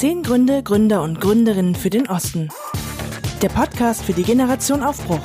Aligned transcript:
Zehn 0.00 0.22
Gründe, 0.22 0.62
Gründer 0.62 1.02
und 1.02 1.20
Gründerinnen 1.20 1.74
für 1.74 1.90
den 1.90 2.08
Osten. 2.08 2.48
Der 3.42 3.50
Podcast 3.50 4.02
für 4.02 4.14
die 4.14 4.22
Generation 4.22 4.82
Aufbruch. 4.82 5.20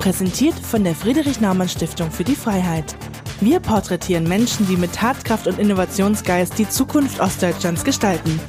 Präsentiert 0.00 0.58
von 0.58 0.82
der 0.82 0.96
Friedrich-Naumann-Stiftung 0.96 2.10
für 2.10 2.24
die 2.24 2.34
Freiheit. 2.34 2.96
Wir 3.40 3.60
porträtieren 3.60 4.24
Menschen, 4.24 4.66
die 4.66 4.76
mit 4.76 4.92
Tatkraft 4.92 5.46
und 5.46 5.60
Innovationsgeist 5.60 6.58
die 6.58 6.68
Zukunft 6.68 7.20
Ostdeutschlands 7.20 7.84
gestalten. 7.84 8.40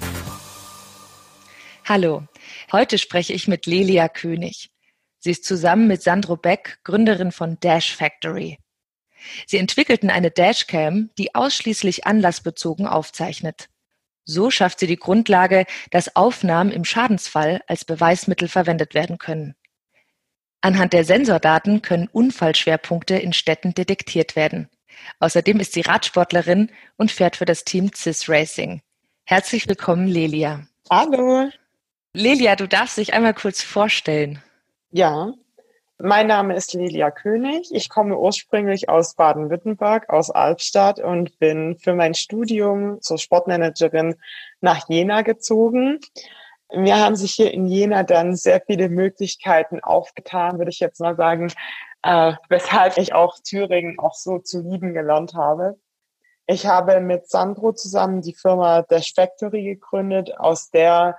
Hallo, 1.86 2.24
heute 2.72 2.98
spreche 2.98 3.34
ich 3.34 3.48
mit 3.48 3.68
Lelia 3.68 4.10
König. 4.10 4.72
Sie 5.20 5.30
ist 5.30 5.46
zusammen 5.46 5.86
mit 5.88 6.02
Sandro 6.02 6.36
Beck 6.36 6.80
Gründerin 6.84 7.32
von 7.32 7.60
Dash 7.60 7.96
Factory. 7.96 8.58
Sie 9.46 9.58
entwickelten 9.58 10.10
eine 10.10 10.32
Dashcam, 10.32 11.12
die 11.20 11.36
ausschließlich 11.36 12.08
anlassbezogen 12.08 12.88
aufzeichnet. 12.88 13.70
So 14.26 14.50
schafft 14.50 14.80
sie 14.80 14.88
die 14.88 14.98
Grundlage, 14.98 15.66
dass 15.92 16.16
Aufnahmen 16.16 16.72
im 16.72 16.86
Schadensfall 16.86 17.62
als 17.68 17.86
Beweismittel 17.86 18.48
verwendet 18.48 18.94
werden 18.94 19.18
können. 19.18 19.56
Anhand 20.62 20.94
der 20.94 21.04
Sensordaten 21.04 21.82
können 21.82 22.08
Unfallschwerpunkte 22.08 23.16
in 23.16 23.34
Städten 23.34 23.74
detektiert 23.74 24.36
werden. 24.38 24.70
Außerdem 25.20 25.60
ist 25.60 25.74
sie 25.74 25.82
Radsportlerin 25.82 26.72
und 26.96 27.12
fährt 27.12 27.36
für 27.36 27.46
das 27.46 27.66
Team 27.66 27.92
CIS 27.94 28.30
Racing. 28.30 28.82
Herzlich 29.26 29.68
willkommen, 29.68 30.08
Lelia. 30.08 30.66
Hallo. 30.90 31.50
Lelia, 32.14 32.56
du 32.56 32.68
darfst 32.68 32.98
dich 32.98 33.14
einmal 33.14 33.34
kurz 33.34 33.62
vorstellen. 33.62 34.42
Ja, 34.92 35.34
mein 36.04 36.28
Name 36.28 36.54
ist 36.54 36.74
Lilia 36.74 37.12
König. 37.12 37.70
Ich 37.72 37.88
komme 37.88 38.18
ursprünglich 38.18 38.90
aus 38.90 39.16
Baden-Württemberg, 39.16 40.10
aus 40.10 40.32
Albstadt 40.32 41.00
und 41.00 41.40
bin 41.40 41.78
für 41.78 41.94
mein 41.94 42.14
Studium 42.14 43.02
zur 43.02 43.18
Sportmanagerin 43.18 44.16
nach 44.60 44.90
Jena 44.90 45.22
gezogen. 45.22 46.02
Mir 46.74 46.98
haben 47.00 47.16
sich 47.16 47.32
hier 47.32 47.54
in 47.54 47.68
Jena 47.68 48.04
dann 48.04 48.36
sehr 48.36 48.60
viele 48.60 48.90
Möglichkeiten 48.90 49.80
aufgetan, 49.80 50.58
würde 50.58 50.72
ich 50.72 50.82
jetzt 50.82 51.00
mal 51.00 51.16
sagen, 51.16 51.54
äh, 52.02 52.34
weshalb 52.50 52.98
ich 52.98 53.14
auch 53.14 53.40
Thüringen 53.40 53.98
auch 53.98 54.14
so 54.14 54.40
zu 54.40 54.60
lieben 54.60 54.94
gelernt 54.94 55.36
habe. 55.36 55.80
Ich 56.48 56.68
habe 56.68 57.00
mit 57.00 57.30
Sandro 57.30 57.72
zusammen 57.72 58.22
die 58.22 58.36
Firma 58.36 58.82
Dash 58.82 59.14
Factory 59.16 59.64
gegründet, 59.64 60.38
aus 60.38 60.70
der 60.70 61.18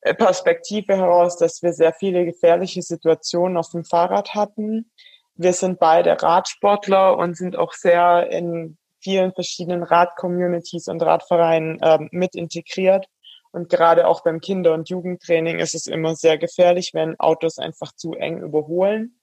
Perspektive 0.00 0.96
heraus, 0.96 1.36
dass 1.36 1.62
wir 1.62 1.72
sehr 1.72 1.92
viele 1.92 2.24
gefährliche 2.24 2.82
Situationen 2.82 3.56
auf 3.56 3.70
dem 3.70 3.84
Fahrrad 3.84 4.34
hatten. 4.34 4.90
Wir 5.34 5.52
sind 5.52 5.78
beide 5.78 6.22
Radsportler 6.22 7.16
und 7.18 7.36
sind 7.36 7.56
auch 7.56 7.72
sehr 7.72 8.30
in 8.30 8.78
vielen 9.00 9.32
verschiedenen 9.32 9.82
Radcommunities 9.82 10.88
und 10.88 11.02
Radvereinen 11.02 11.80
äh, 11.80 11.98
mit 12.10 12.34
integriert. 12.34 13.06
Und 13.52 13.68
gerade 13.68 14.06
auch 14.06 14.22
beim 14.22 14.40
Kinder- 14.40 14.74
und 14.74 14.88
Jugendtraining 14.88 15.60
ist 15.60 15.74
es 15.74 15.86
immer 15.86 16.14
sehr 16.14 16.38
gefährlich, 16.38 16.90
wenn 16.92 17.18
Autos 17.18 17.58
einfach 17.58 17.92
zu 17.92 18.14
eng 18.14 18.42
überholen. 18.42 19.18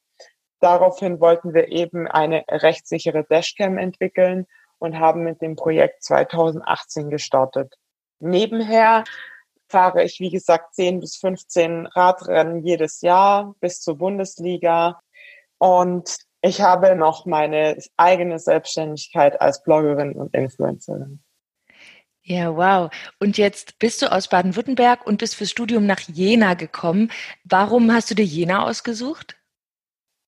Daraufhin 0.59 1.19
wollten 1.19 1.53
wir 1.53 1.67
eben 1.67 2.07
eine 2.07 2.43
rechtssichere 2.49 3.25
Dashcam 3.25 3.77
entwickeln 3.77 4.47
und 4.79 4.97
haben 4.97 5.23
mit 5.23 5.41
dem 5.41 5.55
Projekt 5.55 6.03
2018 6.03 7.09
gestartet. 7.09 7.75
Nebenher 8.19 9.03
fahre 9.73 10.03
ich, 10.03 10.19
wie 10.19 10.29
gesagt, 10.29 10.75
10 10.75 10.99
bis 10.99 11.15
15 11.17 11.87
Radrennen 11.87 12.63
jedes 12.63 13.01
Jahr 13.01 13.55
bis 13.59 13.81
zur 13.81 13.97
Bundesliga. 13.97 15.01
Und 15.57 16.15
ich 16.41 16.61
habe 16.61 16.95
noch 16.95 17.25
meine 17.25 17.79
eigene 17.97 18.37
Selbstständigkeit 18.37 19.41
als 19.41 19.63
Bloggerin 19.63 20.13
und 20.13 20.35
Influencerin. 20.35 21.23
Ja, 22.21 22.55
wow. 22.55 22.91
Und 23.19 23.39
jetzt 23.39 23.79
bist 23.79 24.01
du 24.03 24.11
aus 24.11 24.27
Baden-Württemberg 24.27 25.07
und 25.07 25.17
bist 25.17 25.35
fürs 25.35 25.49
Studium 25.49 25.87
nach 25.87 26.01
Jena 26.01 26.53
gekommen. 26.53 27.11
Warum 27.43 27.91
hast 27.91 28.11
du 28.11 28.15
dir 28.15 28.25
Jena 28.25 28.65
ausgesucht? 28.65 29.35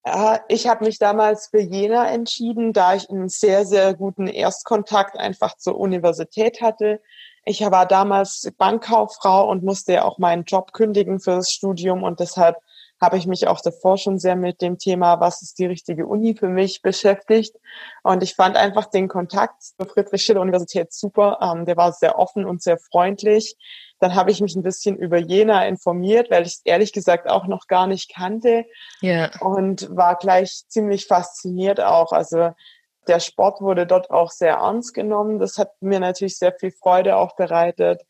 Äh, 0.04 0.40
ich 0.48 0.68
habe 0.68 0.86
mich 0.86 0.98
damals 0.98 1.50
für 1.50 1.62
Jena 1.62 2.10
entschieden, 2.10 2.74
da 2.74 2.96
ich 2.96 3.10
einen 3.12 3.30
sehr, 3.30 3.66
sehr 3.66 3.94
guten 3.94 4.28
Erstkontakt 4.28 5.18
einfach 5.18 5.56
zur 5.56 5.80
Universität 5.80 6.62
hatte. 6.62 7.00
Ich 7.46 7.62
war 7.62 7.86
damals 7.86 8.52
Bankkauffrau 8.58 9.50
und 9.50 9.64
musste 9.64 10.04
auch 10.04 10.18
meinen 10.18 10.44
Job 10.46 10.74
kündigen 10.74 11.20
für 11.20 11.36
das 11.36 11.52
Studium 11.52 12.04
und 12.04 12.20
deshalb 12.20 12.58
habe 13.02 13.18
ich 13.18 13.28
mich 13.28 13.48
auch 13.48 13.62
davor 13.62 13.98
schon 13.98 14.20
sehr 14.20 14.36
mit 14.36 14.62
dem 14.62 14.78
Thema, 14.78 15.20
was 15.20 15.42
ist 15.42 15.60
die 15.60 15.66
richtige 15.66 16.08
Uni 16.08 16.36
für 16.36 16.48
mich 16.48 16.82
beschäftigt. 16.82 17.56
Und 18.04 18.24
ich 18.24 18.36
fand 18.36 18.56
einfach 18.56 18.86
den 18.86 19.08
Kontakt 19.08 19.64
zur 19.64 19.88
Friedrich-Schiller-Universität 19.88 20.94
super. 20.94 21.40
Ähm, 21.42 21.66
der 21.66 21.76
war 21.78 21.92
sehr 21.92 22.18
offen 22.18 22.46
und 22.46 22.64
sehr 22.64 22.78
freundlich. 22.78 23.58
Dann 24.00 24.16
habe 24.16 24.32
ich 24.32 24.42
mich 24.42 24.56
ein 24.56 24.64
bisschen 24.64 24.98
über 24.98 25.18
Jena 25.18 25.66
informiert, 25.68 26.32
weil 26.32 26.44
ich 26.44 26.54
es 26.54 26.62
ehrlich 26.64 26.94
gesagt 26.94 27.30
auch 27.30 27.48
noch 27.48 27.68
gar 27.68 27.88
nicht 27.88 28.14
kannte. 28.14 28.66
Ja. 29.02 29.32
Und 29.42 29.96
war 29.96 30.16
gleich 30.16 30.64
ziemlich 30.68 31.06
fasziniert 31.06 31.82
auch. 31.82 32.12
Also 32.12 32.52
der 33.08 33.20
Sport 33.20 33.62
wurde 33.62 33.86
dort 33.86 34.10
auch 34.10 34.32
sehr 34.32 34.56
ernst 34.56 34.94
genommen. 34.94 35.40
Das 35.40 35.58
hat 35.58 35.72
mir 35.82 36.00
natürlich 36.00 36.38
sehr 36.38 36.54
viel 36.54 36.72
Freude 36.72 37.18
auch 37.18 37.36
bereitet. 37.36 38.02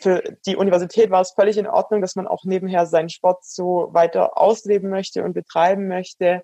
Für 0.00 0.22
die 0.46 0.56
Universität 0.56 1.10
war 1.10 1.20
es 1.20 1.32
völlig 1.32 1.58
in 1.58 1.66
Ordnung, 1.66 2.00
dass 2.00 2.14
man 2.14 2.26
auch 2.26 2.44
nebenher 2.44 2.86
seinen 2.86 3.08
Sport 3.08 3.44
so 3.44 3.88
weiter 3.92 4.38
ausleben 4.38 4.90
möchte 4.90 5.24
und 5.24 5.32
betreiben 5.32 5.88
möchte. 5.88 6.42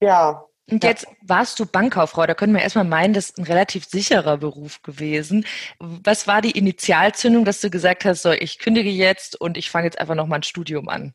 Ja. 0.00 0.44
Und 0.70 0.84
jetzt 0.84 1.06
warst 1.22 1.58
du 1.58 1.66
Bankkauffrau. 1.66 2.24
Da 2.26 2.34
können 2.34 2.54
wir 2.54 2.62
erstmal 2.62 2.84
meinen, 2.84 3.14
das 3.14 3.30
ist 3.30 3.38
ein 3.38 3.44
relativ 3.44 3.84
sicherer 3.84 4.38
Beruf 4.38 4.80
gewesen. 4.82 5.44
Was 5.80 6.28
war 6.28 6.40
die 6.40 6.52
Initialzündung, 6.52 7.44
dass 7.44 7.60
du 7.60 7.70
gesagt 7.70 8.04
hast, 8.04 8.22
so, 8.22 8.30
ich 8.30 8.58
kündige 8.58 8.90
jetzt 8.90 9.40
und 9.40 9.56
ich 9.56 9.70
fange 9.70 9.86
jetzt 9.86 9.98
einfach 9.98 10.14
nochmal 10.14 10.38
ein 10.38 10.44
Studium 10.44 10.88
an? 10.88 11.14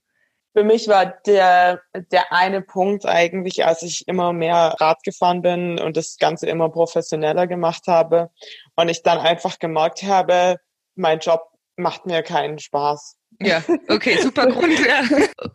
Für 0.57 0.63
mich 0.63 0.87
war 0.87 1.05
der, 1.05 1.83
der 2.11 2.33
eine 2.33 2.63
Punkt 2.63 3.05
eigentlich, 3.05 3.63
als 3.63 3.83
ich 3.83 4.07
immer 4.07 4.33
mehr 4.33 4.75
Rad 4.79 5.03
gefahren 5.03 5.43
bin 5.43 5.79
und 5.79 5.95
das 5.95 6.17
Ganze 6.17 6.47
immer 6.47 6.67
professioneller 6.69 7.45
gemacht 7.45 7.83
habe 7.85 8.31
und 8.75 8.89
ich 8.89 9.03
dann 9.03 9.19
einfach 9.19 9.59
gemerkt 9.59 10.01
habe, 10.01 10.55
mein 10.95 11.19
Job 11.19 11.43
macht 11.75 12.07
mir 12.07 12.23
keinen 12.23 12.57
Spaß. 12.57 13.17
Ja, 13.39 13.63
okay, 13.87 14.17
super 14.17 14.47
Grund. 14.51 14.79
Ja. 14.79 15.03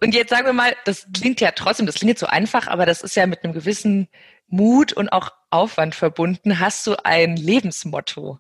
Und 0.01 0.15
jetzt 0.15 0.31
sagen 0.31 0.47
wir 0.47 0.53
mal, 0.53 0.73
das 0.85 1.09
klingt 1.13 1.41
ja 1.41 1.51
trotzdem, 1.51 1.87
das 1.87 1.97
klingt 1.97 2.11
jetzt 2.11 2.21
so 2.21 2.27
einfach, 2.27 2.69
aber 2.69 2.87
das 2.87 3.03
ist 3.03 3.17
ja 3.17 3.27
mit 3.27 3.43
einem 3.43 3.55
gewissen 3.55 4.07
Mut 4.47 4.93
und 4.93 5.09
auch 5.09 5.33
Aufwand 5.51 5.97
verbunden. 5.97 6.61
Hast 6.61 6.87
du 6.87 6.95
ein 7.05 7.35
Lebensmotto? 7.35 8.39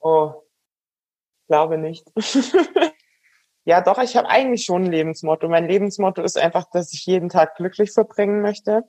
Oh, 0.00 0.32
glaube 1.46 1.78
nicht. 1.78 2.08
Ja, 3.70 3.80
doch, 3.80 3.98
ich 3.98 4.16
habe 4.16 4.28
eigentlich 4.28 4.64
schon 4.64 4.82
ein 4.82 4.90
Lebensmotto. 4.90 5.48
Mein 5.48 5.68
Lebensmotto 5.68 6.22
ist 6.22 6.36
einfach, 6.36 6.64
dass 6.72 6.92
ich 6.92 7.06
jeden 7.06 7.28
Tag 7.28 7.54
glücklich 7.54 7.92
verbringen 7.92 8.42
möchte. 8.42 8.82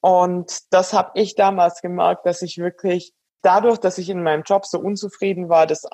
Und 0.00 0.72
das 0.72 0.94
habe 0.94 1.10
ich 1.20 1.34
damals 1.34 1.82
gemerkt, 1.82 2.24
dass 2.24 2.40
ich 2.40 2.56
wirklich 2.56 3.12
dadurch, 3.42 3.76
dass 3.76 3.98
ich 3.98 4.08
in 4.08 4.22
meinem 4.22 4.42
Job 4.44 4.64
so 4.64 4.80
unzufrieden 4.80 5.50
war, 5.50 5.66
das 5.66 5.84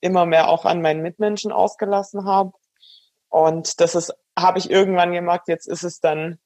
immer 0.00 0.26
mehr 0.26 0.48
auch 0.48 0.64
an 0.64 0.80
meinen 0.80 1.02
Mitmenschen 1.02 1.50
ausgelassen 1.50 2.24
habe. 2.24 2.52
Und 3.30 3.80
das 3.80 3.96
ist, 3.96 4.14
habe 4.38 4.60
ich 4.60 4.70
irgendwann 4.70 5.10
gemerkt, 5.10 5.48
jetzt 5.48 5.66
ist 5.66 5.82
es 5.82 5.98
dann, 5.98 6.38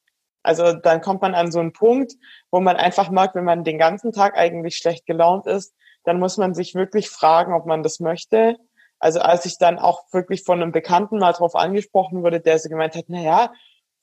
also 0.43 0.73
dann 0.73 1.03
kommt 1.03 1.21
man 1.21 1.35
an 1.35 1.53
so 1.53 1.61
einen 1.61 1.75
Punkt, 1.75 2.15
wo 2.51 2.61
man 2.61 2.77
einfach 2.77 3.11
merkt, 3.11 3.35
wenn 3.35 3.45
man 3.45 3.63
den 3.63 3.77
ganzen 3.77 4.11
Tag 4.13 4.39
eigentlich 4.39 4.77
schlecht 4.79 5.05
gelaunt 5.05 5.47
ist, 5.47 5.75
dann 6.05 6.19
muss 6.19 6.39
man 6.39 6.55
sich 6.55 6.75
wirklich 6.75 7.11
fragen, 7.11 7.53
ob 7.53 7.67
man 7.67 7.83
das 7.83 8.01
möchte 8.01 8.57
also 9.03 9.21
als 9.21 9.45
ich 9.47 9.59
dann 9.59 9.79
auch 9.79 10.05
wirklich 10.13 10.45
von 10.45 10.63
einem 10.63 10.71
Bekannten 10.71 11.19
mal 11.19 11.33
drauf 11.33 11.57
angesprochen 11.57 12.23
wurde, 12.23 12.41
der 12.41 12.59
so 12.61 12.69
gemeint 12.69 12.95
hat, 12.95 13.07
na 13.09 13.21
ja, 13.21 13.53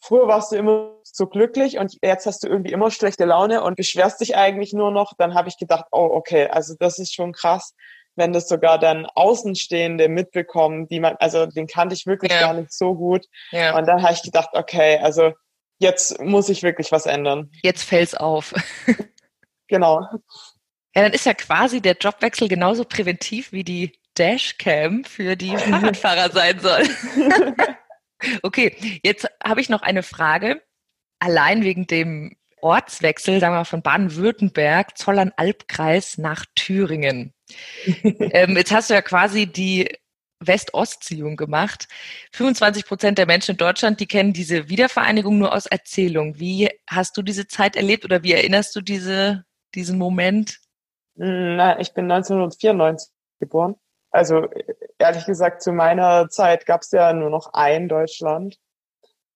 früher 0.01 0.27
warst 0.27 0.51
du 0.51 0.57
immer 0.57 0.97
so 1.03 1.25
glücklich 1.25 1.77
und 1.77 1.97
jetzt 2.01 2.25
hast 2.25 2.43
du 2.43 2.47
irgendwie 2.47 2.73
immer 2.73 2.91
schlechte 2.91 3.23
Laune 3.23 3.63
und 3.63 3.77
beschwerst 3.77 4.19
dich 4.19 4.35
eigentlich 4.35 4.73
nur 4.73 4.91
noch, 4.91 5.13
dann 5.17 5.35
habe 5.35 5.47
ich 5.47 5.57
gedacht, 5.57 5.85
oh, 5.91 6.09
okay, 6.11 6.47
also 6.47 6.75
das 6.77 6.99
ist 6.99 7.13
schon 7.13 7.31
krass, 7.31 7.73
wenn 8.15 8.33
das 8.33 8.49
sogar 8.49 8.77
dann 8.77 9.05
Außenstehende 9.05 10.09
mitbekommen, 10.09 10.89
die 10.89 10.99
man, 10.99 11.15
also 11.19 11.45
den 11.45 11.67
kannte 11.67 11.95
ich 11.95 12.05
wirklich 12.05 12.33
ja. 12.33 12.41
gar 12.41 12.53
nicht 12.53 12.73
so 12.73 12.93
gut. 12.93 13.25
Ja. 13.51 13.77
Und 13.77 13.87
dann 13.87 14.03
habe 14.03 14.11
ich 14.11 14.21
gedacht, 14.21 14.49
okay, 14.51 14.99
also 15.01 15.31
jetzt 15.77 16.19
muss 16.21 16.49
ich 16.49 16.61
wirklich 16.61 16.91
was 16.91 17.05
ändern. 17.05 17.49
Jetzt 17.63 17.83
fällt's 17.83 18.15
auf. 18.15 18.53
genau. 19.67 20.01
Ja, 20.93 21.03
dann 21.03 21.13
ist 21.13 21.25
ja 21.25 21.33
quasi 21.33 21.79
der 21.79 21.95
Jobwechsel 21.95 22.49
genauso 22.49 22.83
präventiv 22.83 23.53
wie 23.53 23.63
die 23.63 23.97
Dashcam 24.19 25.05
für 25.05 25.35
die 25.35 25.55
Fahrradfahrer 25.57 26.31
sein 26.31 26.59
soll. 26.59 26.83
okay, 28.43 28.99
jetzt 29.03 29.27
habe 29.43 29.61
ich 29.61 29.69
noch 29.69 29.81
eine 29.81 30.03
Frage. 30.03 30.61
Allein 31.19 31.63
wegen 31.63 31.87
dem 31.87 32.35
Ortswechsel, 32.61 33.39
sagen 33.39 33.53
wir 33.53 33.59
mal, 33.59 33.65
von 33.65 33.81
Baden-Württemberg, 33.81 34.97
Zollern-Albkreis 34.97 36.17
nach 36.17 36.45
Thüringen. 36.55 37.33
ähm, 38.03 38.57
jetzt 38.57 38.71
hast 38.71 38.89
du 38.89 38.93
ja 38.93 39.01
quasi 39.01 39.47
die 39.47 39.89
West-Ost-Ziehung 40.41 41.35
gemacht. 41.35 41.87
25 42.33 42.85
Prozent 42.85 43.17
der 43.17 43.25
Menschen 43.25 43.51
in 43.51 43.57
Deutschland, 43.57 43.99
die 43.99 44.07
kennen 44.07 44.33
diese 44.33 44.69
Wiedervereinigung 44.69 45.37
nur 45.37 45.53
aus 45.53 45.65
Erzählung. 45.65 46.39
Wie 46.39 46.69
hast 46.87 47.17
du 47.17 47.21
diese 47.21 47.47
Zeit 47.47 47.75
erlebt 47.75 48.05
oder 48.05 48.23
wie 48.23 48.33
erinnerst 48.33 48.75
du 48.75 48.81
diese, 48.81 49.45
diesen 49.75 49.97
Moment? 49.97 50.59
Na, 51.15 51.79
ich 51.79 51.93
bin 51.93 52.09
1994 52.09 53.11
geboren. 53.39 53.75
Also 54.11 54.47
ehrlich 54.97 55.25
gesagt, 55.25 55.61
zu 55.61 55.71
meiner 55.71 56.29
Zeit 56.29 56.65
gab 56.65 56.81
es 56.81 56.91
ja 56.91 57.13
nur 57.13 57.29
noch 57.29 57.53
ein 57.53 57.87
Deutschland. 57.87 58.59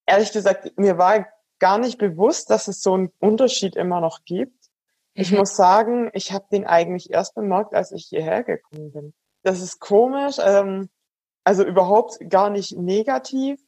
Ehrlich 0.05 0.31
gesagt, 0.31 0.77
mir 0.77 0.97
war 0.97 1.27
gar 1.59 1.77
nicht 1.77 1.97
bewusst, 1.97 2.49
dass 2.49 2.67
es 2.67 2.81
so 2.81 2.93
einen 2.93 3.11
Unterschied 3.19 3.75
immer 3.75 4.01
noch 4.01 4.25
gibt. 4.25 4.69
Ich 5.13 5.31
mhm. 5.31 5.39
muss 5.39 5.55
sagen, 5.55 6.09
ich 6.13 6.33
habe 6.33 6.45
den 6.51 6.65
eigentlich 6.65 7.11
erst 7.11 7.35
bemerkt, 7.35 7.73
als 7.73 7.91
ich 7.91 8.05
hierher 8.05 8.43
gekommen 8.43 8.91
bin. 8.91 9.13
Das 9.43 9.61
ist 9.61 9.79
komisch, 9.79 10.37
ähm, 10.43 10.89
also 11.43 11.63
überhaupt 11.63 12.17
gar 12.29 12.49
nicht 12.49 12.75
negativ, 12.75 13.61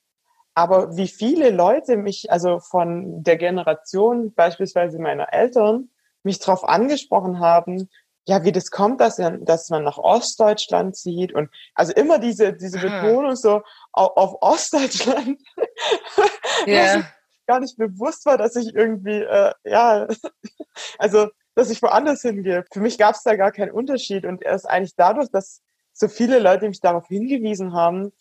aber 0.54 0.96
wie 0.96 1.10
viele 1.10 1.52
Leute 1.52 1.98
mich, 1.98 2.32
also 2.32 2.60
von 2.60 3.24
der 3.24 3.38
Generation 3.38 4.34
beispielsweise 4.34 5.00
meiner 5.00 5.34
Eltern, 5.34 5.90
mich 6.24 6.40
darauf 6.40 6.64
angesprochen 6.68 7.40
haben, 7.40 7.90
ja, 8.28 8.44
wie 8.44 8.52
das 8.52 8.72
kommt, 8.72 9.02
dass, 9.02 9.18
dass 9.42 9.70
man 9.70 9.84
nach 9.84 9.98
Ostdeutschland 9.98 10.96
zieht 10.96 11.34
und 11.34 11.50
also 11.76 11.94
immer 11.94 12.18
diese, 12.18 12.54
diese 12.54 12.80
Betonung 12.80 13.36
so 13.36 13.62
auf, 13.92 14.18
auf 14.18 14.42
Ostdeutschland. 14.42 15.42
Ja. 16.66 17.04
gar 17.46 17.60
nicht 17.60 17.78
bewusst 17.78 18.26
war, 18.26 18.38
dass 18.40 18.56
ich 18.56 18.74
irgendwie, 18.74 19.22
äh, 19.22 19.54
ja, 19.66 20.08
also, 20.98 21.30
dass 21.54 21.70
ich 21.70 21.82
woanders 21.82 22.22
hingehe. 22.22 22.66
Für 22.72 22.80
mich 22.80 22.98
gab 22.98 23.14
es 23.14 23.22
da 23.22 23.36
gar 23.36 23.52
keinen 23.52 23.72
Unterschied 23.72 24.26
und 24.26 24.42
erst 24.42 24.68
eigentlich 24.68 24.96
dadurch, 24.96 25.30
dass 25.30 25.62
so 25.94 26.08
viele 26.08 26.40
Leute 26.40 26.68
mich 26.68 26.80
darauf 26.80 27.08
hingewiesen 27.08 27.74
haben, 27.74 28.12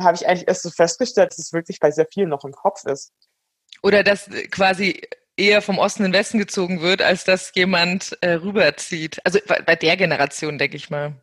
habe 0.00 0.16
ich 0.16 0.26
eigentlich 0.26 0.48
erst 0.48 0.62
so 0.62 0.70
festgestellt, 0.70 1.30
dass 1.30 1.38
es 1.38 1.52
wirklich 1.52 1.78
bei 1.78 1.90
sehr 1.90 2.06
vielen 2.12 2.30
noch 2.30 2.44
im 2.44 2.52
Kopf 2.52 2.84
ist. 2.86 3.12
Oder 3.82 4.02
dass 4.02 4.28
quasi 4.50 5.02
eher 5.36 5.62
vom 5.62 5.78
Osten 5.78 6.04
in 6.04 6.12
den 6.12 6.18
Westen 6.18 6.38
gezogen 6.38 6.80
wird, 6.80 7.02
als 7.02 7.24
dass 7.24 7.52
jemand 7.54 8.16
äh, 8.20 8.32
rüberzieht. 8.32 9.20
Also 9.24 9.38
bei 9.46 9.76
der 9.76 9.96
Generation, 9.96 10.58
denke 10.58 10.76
ich 10.76 10.90
mal. 10.90 11.14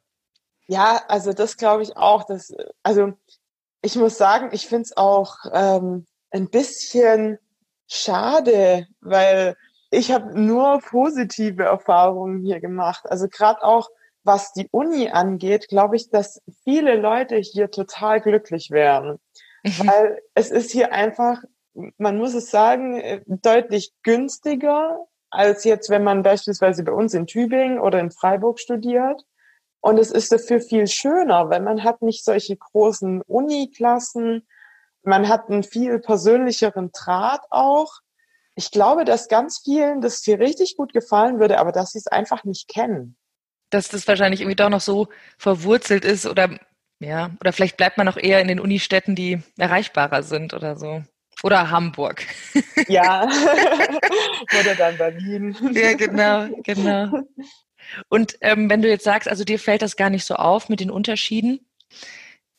Ja, 0.67 1.01
also 1.07 1.33
das 1.33 1.57
glaube 1.57 1.83
ich 1.83 1.95
auch. 1.97 2.25
Dass, 2.25 2.53
also 2.83 3.13
ich 3.81 3.95
muss 3.95 4.17
sagen, 4.17 4.49
ich 4.51 4.67
finde 4.67 4.83
es 4.83 4.97
auch 4.97 5.37
ähm, 5.51 6.05
ein 6.31 6.49
bisschen 6.49 7.39
schade, 7.87 8.87
weil 9.01 9.55
ich 9.91 10.11
habe 10.11 10.39
nur 10.39 10.79
positive 10.81 11.63
Erfahrungen 11.63 12.43
hier 12.43 12.59
gemacht. 12.59 13.05
Also 13.09 13.27
gerade 13.27 13.63
auch 13.63 13.89
was 14.23 14.53
die 14.53 14.67
Uni 14.71 15.09
angeht, 15.09 15.69
glaube 15.69 15.95
ich, 15.95 16.09
dass 16.09 16.41
viele 16.63 16.95
Leute 16.97 17.37
hier 17.37 17.71
total 17.71 18.21
glücklich 18.21 18.69
wären. 18.69 19.19
Mhm. 19.63 19.87
Weil 19.87 20.21
es 20.35 20.51
ist 20.51 20.71
hier 20.71 20.93
einfach 20.93 21.41
man 21.97 22.17
muss 22.17 22.33
es 22.33 22.51
sagen, 22.51 22.99
äh, 22.99 23.21
deutlich 23.27 23.93
günstiger 24.03 25.05
als 25.29 25.63
jetzt, 25.63 25.89
wenn 25.89 26.03
man 26.03 26.23
beispielsweise 26.23 26.83
bei 26.83 26.91
uns 26.91 27.13
in 27.13 27.27
Tübingen 27.27 27.79
oder 27.79 27.99
in 27.99 28.11
Freiburg 28.11 28.59
studiert. 28.59 29.23
Und 29.81 29.97
es 29.97 30.11
ist 30.11 30.31
dafür 30.31 30.59
viel 30.59 30.87
schöner, 30.87 31.49
weil 31.49 31.61
man 31.61 31.83
hat 31.83 32.01
nicht 32.01 32.25
solche 32.25 32.57
großen 32.57 33.21
Uniklassen. 33.21 34.47
Man 35.03 35.29
hat 35.29 35.49
einen 35.49 35.63
viel 35.63 35.99
persönlicheren 35.99 36.91
Draht 36.91 37.45
auch. 37.49 37.99
Ich 38.55 38.71
glaube, 38.71 39.05
dass 39.05 39.29
ganz 39.29 39.59
vielen 39.63 40.01
das 40.01 40.21
hier 40.23 40.39
richtig 40.39 40.75
gut 40.75 40.91
gefallen 40.91 41.39
würde, 41.39 41.59
aber 41.59 41.71
dass 41.71 41.91
sie 41.91 41.99
es 41.99 42.07
einfach 42.07 42.43
nicht 42.43 42.67
kennen. 42.67 43.15
Dass 43.69 43.87
das 43.87 44.07
wahrscheinlich 44.07 44.41
irgendwie 44.41 44.57
doch 44.57 44.69
noch 44.69 44.81
so 44.81 45.07
verwurzelt 45.37 46.03
ist 46.03 46.25
oder 46.25 46.59
ja, 47.01 47.31
oder 47.39 47.53
vielleicht 47.53 47.77
bleibt 47.77 47.97
man 47.97 48.09
auch 48.09 48.17
eher 48.17 48.41
in 48.41 48.49
den 48.49 48.59
Unistädten, 48.59 49.15
die 49.15 49.41
erreichbarer 49.57 50.21
sind 50.21 50.53
oder 50.53 50.75
so. 50.75 51.03
Oder 51.43 51.71
Hamburg. 51.71 52.25
Ja. 52.87 53.23
Oder 54.59 54.75
dann 54.77 54.97
Berlin. 54.97 55.55
Ja, 55.73 55.93
genau, 55.93 56.47
genau. 56.63 57.23
Und 58.09 58.37
ähm, 58.41 58.69
wenn 58.69 58.81
du 58.81 58.89
jetzt 58.89 59.03
sagst, 59.03 59.27
also 59.27 59.43
dir 59.43 59.59
fällt 59.59 59.81
das 59.81 59.95
gar 59.95 60.09
nicht 60.09 60.25
so 60.25 60.35
auf 60.35 60.69
mit 60.69 60.79
den 60.79 60.91
Unterschieden. 60.91 61.65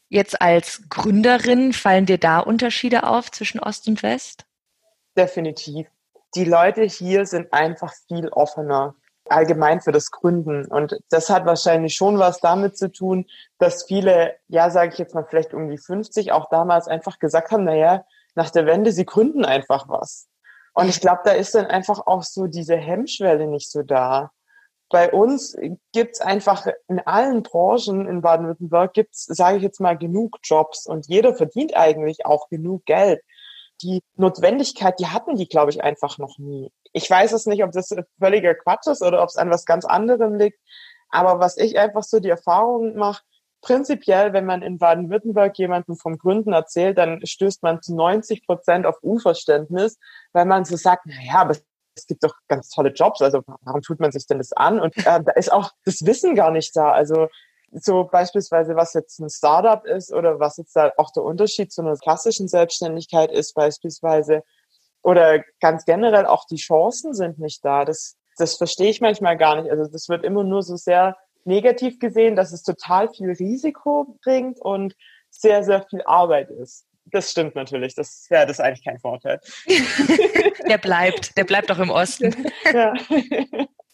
Jetzt 0.08 0.40
als 0.42 0.82
Gründerin 0.88 1.72
fallen 1.72 2.06
dir 2.06 2.18
da 2.18 2.40
Unterschiede 2.40 3.04
auf 3.04 3.30
zwischen 3.30 3.60
Ost 3.60 3.86
und 3.86 4.02
West? 4.02 4.44
Definitiv. 5.16 5.86
Die 6.34 6.44
Leute 6.44 6.82
hier 6.82 7.26
sind 7.26 7.52
einfach 7.52 7.92
viel 8.08 8.28
offener 8.28 8.94
allgemein 9.30 9.80
für 9.80 9.92
das 9.92 10.10
Gründen. 10.10 10.66
Und 10.66 10.98
das 11.10 11.30
hat 11.30 11.46
wahrscheinlich 11.46 11.94
schon 11.94 12.18
was 12.18 12.40
damit 12.40 12.76
zu 12.76 12.90
tun, 12.90 13.26
dass 13.58 13.84
viele, 13.84 14.34
ja, 14.48 14.70
sage 14.70 14.92
ich 14.92 14.98
jetzt 14.98 15.14
mal 15.14 15.24
vielleicht 15.28 15.54
um 15.54 15.68
die 15.68 15.78
50, 15.78 16.32
auch 16.32 16.48
damals 16.50 16.88
einfach 16.88 17.18
gesagt 17.18 17.50
haben, 17.52 17.64
naja, 17.64 18.04
nach 18.34 18.50
der 18.50 18.66
Wende, 18.66 18.92
sie 18.92 19.04
gründen 19.04 19.44
einfach 19.44 19.88
was. 19.88 20.28
Und 20.74 20.88
ich 20.88 21.00
glaube, 21.00 21.20
da 21.24 21.32
ist 21.32 21.54
dann 21.54 21.66
einfach 21.66 22.06
auch 22.06 22.22
so 22.22 22.46
diese 22.46 22.76
Hemmschwelle 22.76 23.46
nicht 23.46 23.70
so 23.70 23.82
da. 23.82 24.30
Bei 24.88 25.12
uns 25.12 25.56
gibt's 25.92 26.20
einfach 26.20 26.66
in 26.88 27.00
allen 27.00 27.42
Branchen 27.42 28.08
in 28.08 28.22
Baden-Württemberg 28.22 28.92
gibt's, 28.92 29.24
sage 29.24 29.58
ich 29.58 29.62
jetzt 29.62 29.80
mal, 29.80 29.96
genug 29.96 30.38
Jobs 30.42 30.86
und 30.86 31.06
jeder 31.06 31.34
verdient 31.34 31.76
eigentlich 31.76 32.26
auch 32.26 32.48
genug 32.48 32.84
Geld. 32.86 33.20
Die 33.82 34.02
Notwendigkeit, 34.16 34.98
die 34.98 35.06
hatten 35.06 35.36
die, 35.36 35.48
glaube 35.48 35.70
ich, 35.70 35.82
einfach 35.82 36.18
noch 36.18 36.38
nie. 36.38 36.72
Ich 36.92 37.08
weiß 37.08 37.32
es 37.32 37.46
nicht, 37.46 37.62
ob 37.62 37.70
das 37.70 37.94
völliger 38.18 38.54
Quatsch 38.54 38.88
ist 38.88 39.02
oder 39.02 39.22
ob 39.22 39.28
es 39.28 39.36
an 39.36 39.50
was 39.50 39.64
ganz 39.64 39.84
anderem 39.84 40.34
liegt. 40.34 40.58
Aber 41.08 41.38
was 41.38 41.56
ich 41.56 41.78
einfach 41.78 42.02
so 42.02 42.18
die 42.18 42.28
Erfahrung 42.28 42.96
mache, 42.96 43.22
prinzipiell, 43.60 44.32
wenn 44.32 44.46
man 44.46 44.62
in 44.62 44.78
Baden-Württemberg 44.78 45.58
jemanden 45.58 45.96
vom 45.96 46.18
Gründen 46.18 46.52
erzählt, 46.52 46.98
dann 46.98 47.24
stößt 47.24 47.62
man 47.62 47.82
zu 47.82 47.94
90 47.94 48.46
Prozent 48.46 48.86
auf 48.86 49.02
Unverständnis, 49.02 49.98
weil 50.32 50.46
man 50.46 50.64
so 50.64 50.76
sagt, 50.76 51.02
na 51.06 51.14
ja, 51.22 51.40
aber 51.40 51.56
es 51.94 52.06
gibt 52.06 52.24
doch 52.24 52.34
ganz 52.48 52.70
tolle 52.70 52.90
Jobs, 52.90 53.20
also 53.20 53.42
warum 53.62 53.82
tut 53.82 54.00
man 54.00 54.12
sich 54.12 54.26
denn 54.26 54.38
das 54.38 54.52
an? 54.52 54.80
Und 54.80 54.96
äh, 54.98 55.22
da 55.22 55.32
ist 55.32 55.52
auch 55.52 55.72
das 55.84 56.04
Wissen 56.06 56.34
gar 56.34 56.50
nicht 56.50 56.74
da. 56.74 56.92
Also 56.92 57.28
so 57.72 58.04
beispielsweise, 58.04 58.74
was 58.76 58.94
jetzt 58.94 59.20
ein 59.20 59.30
Startup 59.30 59.84
ist 59.84 60.12
oder 60.12 60.40
was 60.40 60.56
jetzt 60.56 60.74
da 60.74 60.92
auch 60.96 61.12
der 61.12 61.22
Unterschied 61.22 61.72
zu 61.72 61.82
einer 61.82 61.96
klassischen 61.96 62.48
Selbstständigkeit 62.48 63.30
ist 63.30 63.54
beispielsweise 63.54 64.42
oder 65.02 65.42
ganz 65.60 65.84
generell 65.84 66.26
auch 66.26 66.46
die 66.46 66.56
Chancen 66.56 67.14
sind 67.14 67.38
nicht 67.38 67.64
da. 67.64 67.84
Das, 67.84 68.16
das 68.36 68.56
verstehe 68.56 68.90
ich 68.90 69.00
manchmal 69.00 69.36
gar 69.36 69.60
nicht. 69.60 69.70
Also 69.70 69.86
das 69.86 70.08
wird 70.08 70.24
immer 70.24 70.44
nur 70.44 70.62
so 70.62 70.76
sehr 70.76 71.16
negativ 71.44 71.98
gesehen, 71.98 72.36
dass 72.36 72.52
es 72.52 72.62
total 72.62 73.08
viel 73.12 73.30
Risiko 73.30 74.18
bringt 74.22 74.60
und 74.60 74.94
sehr, 75.30 75.62
sehr 75.62 75.86
viel 75.88 76.02
Arbeit 76.02 76.50
ist. 76.50 76.86
Das 77.06 77.30
stimmt 77.30 77.54
natürlich. 77.54 77.94
Das 77.94 78.26
wäre 78.28 78.42
ja, 78.42 78.46
das 78.46 78.60
eigentlich 78.60 78.84
kein 78.84 78.98
Vorteil. 78.98 79.40
der 80.68 80.78
bleibt, 80.78 81.36
der 81.36 81.44
bleibt 81.44 81.70
auch 81.70 81.78
im 81.78 81.90
Osten. 81.90 82.34
Ja. 82.72 82.94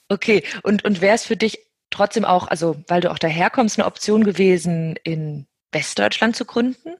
Okay, 0.08 0.42
und, 0.62 0.84
und 0.84 1.00
wäre 1.00 1.14
es 1.14 1.24
für 1.24 1.36
dich 1.36 1.58
trotzdem 1.90 2.24
auch, 2.24 2.48
also 2.48 2.76
weil 2.88 3.00
du 3.00 3.10
auch 3.10 3.18
daherkommst, 3.18 3.78
eine 3.78 3.86
Option 3.86 4.22
gewesen, 4.22 4.96
in 5.02 5.46
Westdeutschland 5.72 6.36
zu 6.36 6.44
gründen? 6.44 6.96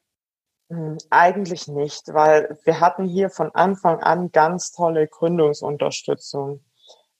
Hm, 0.70 0.98
eigentlich 1.10 1.69
nicht, 1.69 2.12
weil 2.12 2.58
wir 2.65 2.81
hatten 2.81 3.06
hier 3.06 3.31
von 3.31 3.55
Anfang 3.55 4.00
an 4.00 4.32
ganz 4.32 4.72
tolle 4.72 5.06
Gründungsunterstützung. 5.06 6.65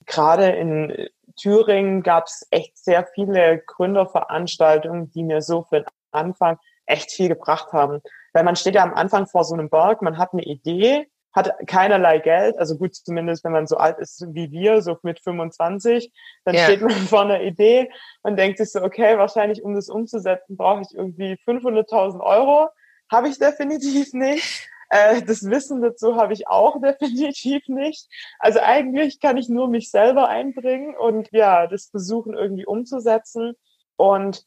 Gerade 0.06 0.50
in 0.50 1.09
Thüringen 1.37 2.02
gab 2.02 2.26
es 2.26 2.47
echt 2.50 2.76
sehr 2.78 3.07
viele 3.14 3.62
Gründerveranstaltungen, 3.66 5.11
die 5.11 5.23
mir 5.23 5.43
so 5.43 5.62
für 5.62 5.81
den 5.81 5.87
Anfang 6.11 6.59
echt 6.87 7.11
viel 7.11 7.28
gebracht 7.28 7.73
haben. 7.73 8.00
Weil 8.33 8.45
man 8.45 8.57
steht 8.57 8.75
ja 8.75 8.83
am 8.83 8.95
Anfang 8.95 9.26
vor 9.26 9.45
so 9.45 9.55
einem 9.55 9.71
Berg, 9.71 10.02
man 10.02 10.19
hat 10.19 10.33
eine 10.33 10.45
Idee, 10.45 11.09
hat 11.33 11.52
keinerlei 11.66 12.19
Geld, 12.19 12.59
also 12.59 12.78
gut, 12.78 12.95
zumindest 12.95 13.45
wenn 13.45 13.52
man 13.52 13.66
so 13.66 13.76
alt 13.76 13.99
ist 13.99 14.25
wie 14.31 14.50
wir, 14.50 14.81
so 14.81 14.97
mit 15.02 15.21
25, 15.21 16.11
dann 16.45 16.55
ja. 16.55 16.64
steht 16.64 16.81
man 16.81 16.90
vor 17.09 17.23
einer 17.23 17.43
Idee 17.43 17.90
und 18.23 18.37
denkt 18.37 18.59
sich 18.59 18.73
so, 18.73 18.83
okay, 18.83 19.19
wahrscheinlich 19.19 19.62
um 19.62 19.75
das 19.75 19.90
umzusetzen, 19.90 20.57
brauche 20.57 20.83
ich 20.83 20.97
irgendwie 20.97 21.38
500.000 21.47 22.21
Euro. 22.21 22.69
Habe 23.12 23.28
ich 23.28 23.38
definitiv 23.38 24.14
nicht. 24.14 24.69
Äh, 24.88 25.23
das 25.23 25.49
Wissen 25.49 25.81
dazu 25.81 26.16
habe 26.16 26.33
ich 26.33 26.49
auch 26.49 26.81
definitiv 26.83 27.69
nicht. 27.69 28.09
Also 28.38 28.61
eigentlich 28.61 29.21
kann 29.21 29.37
ich 29.37 29.49
nur 29.49 29.69
mich 29.69 29.90
selber 29.90 30.28
einbringen 30.28 30.97
und 30.97 31.28
ja, 31.33 31.66
das 31.66 31.87
versuchen 31.87 32.35
irgendwie 32.35 32.66
umzusetzen. 32.66 33.55
Und 33.97 34.45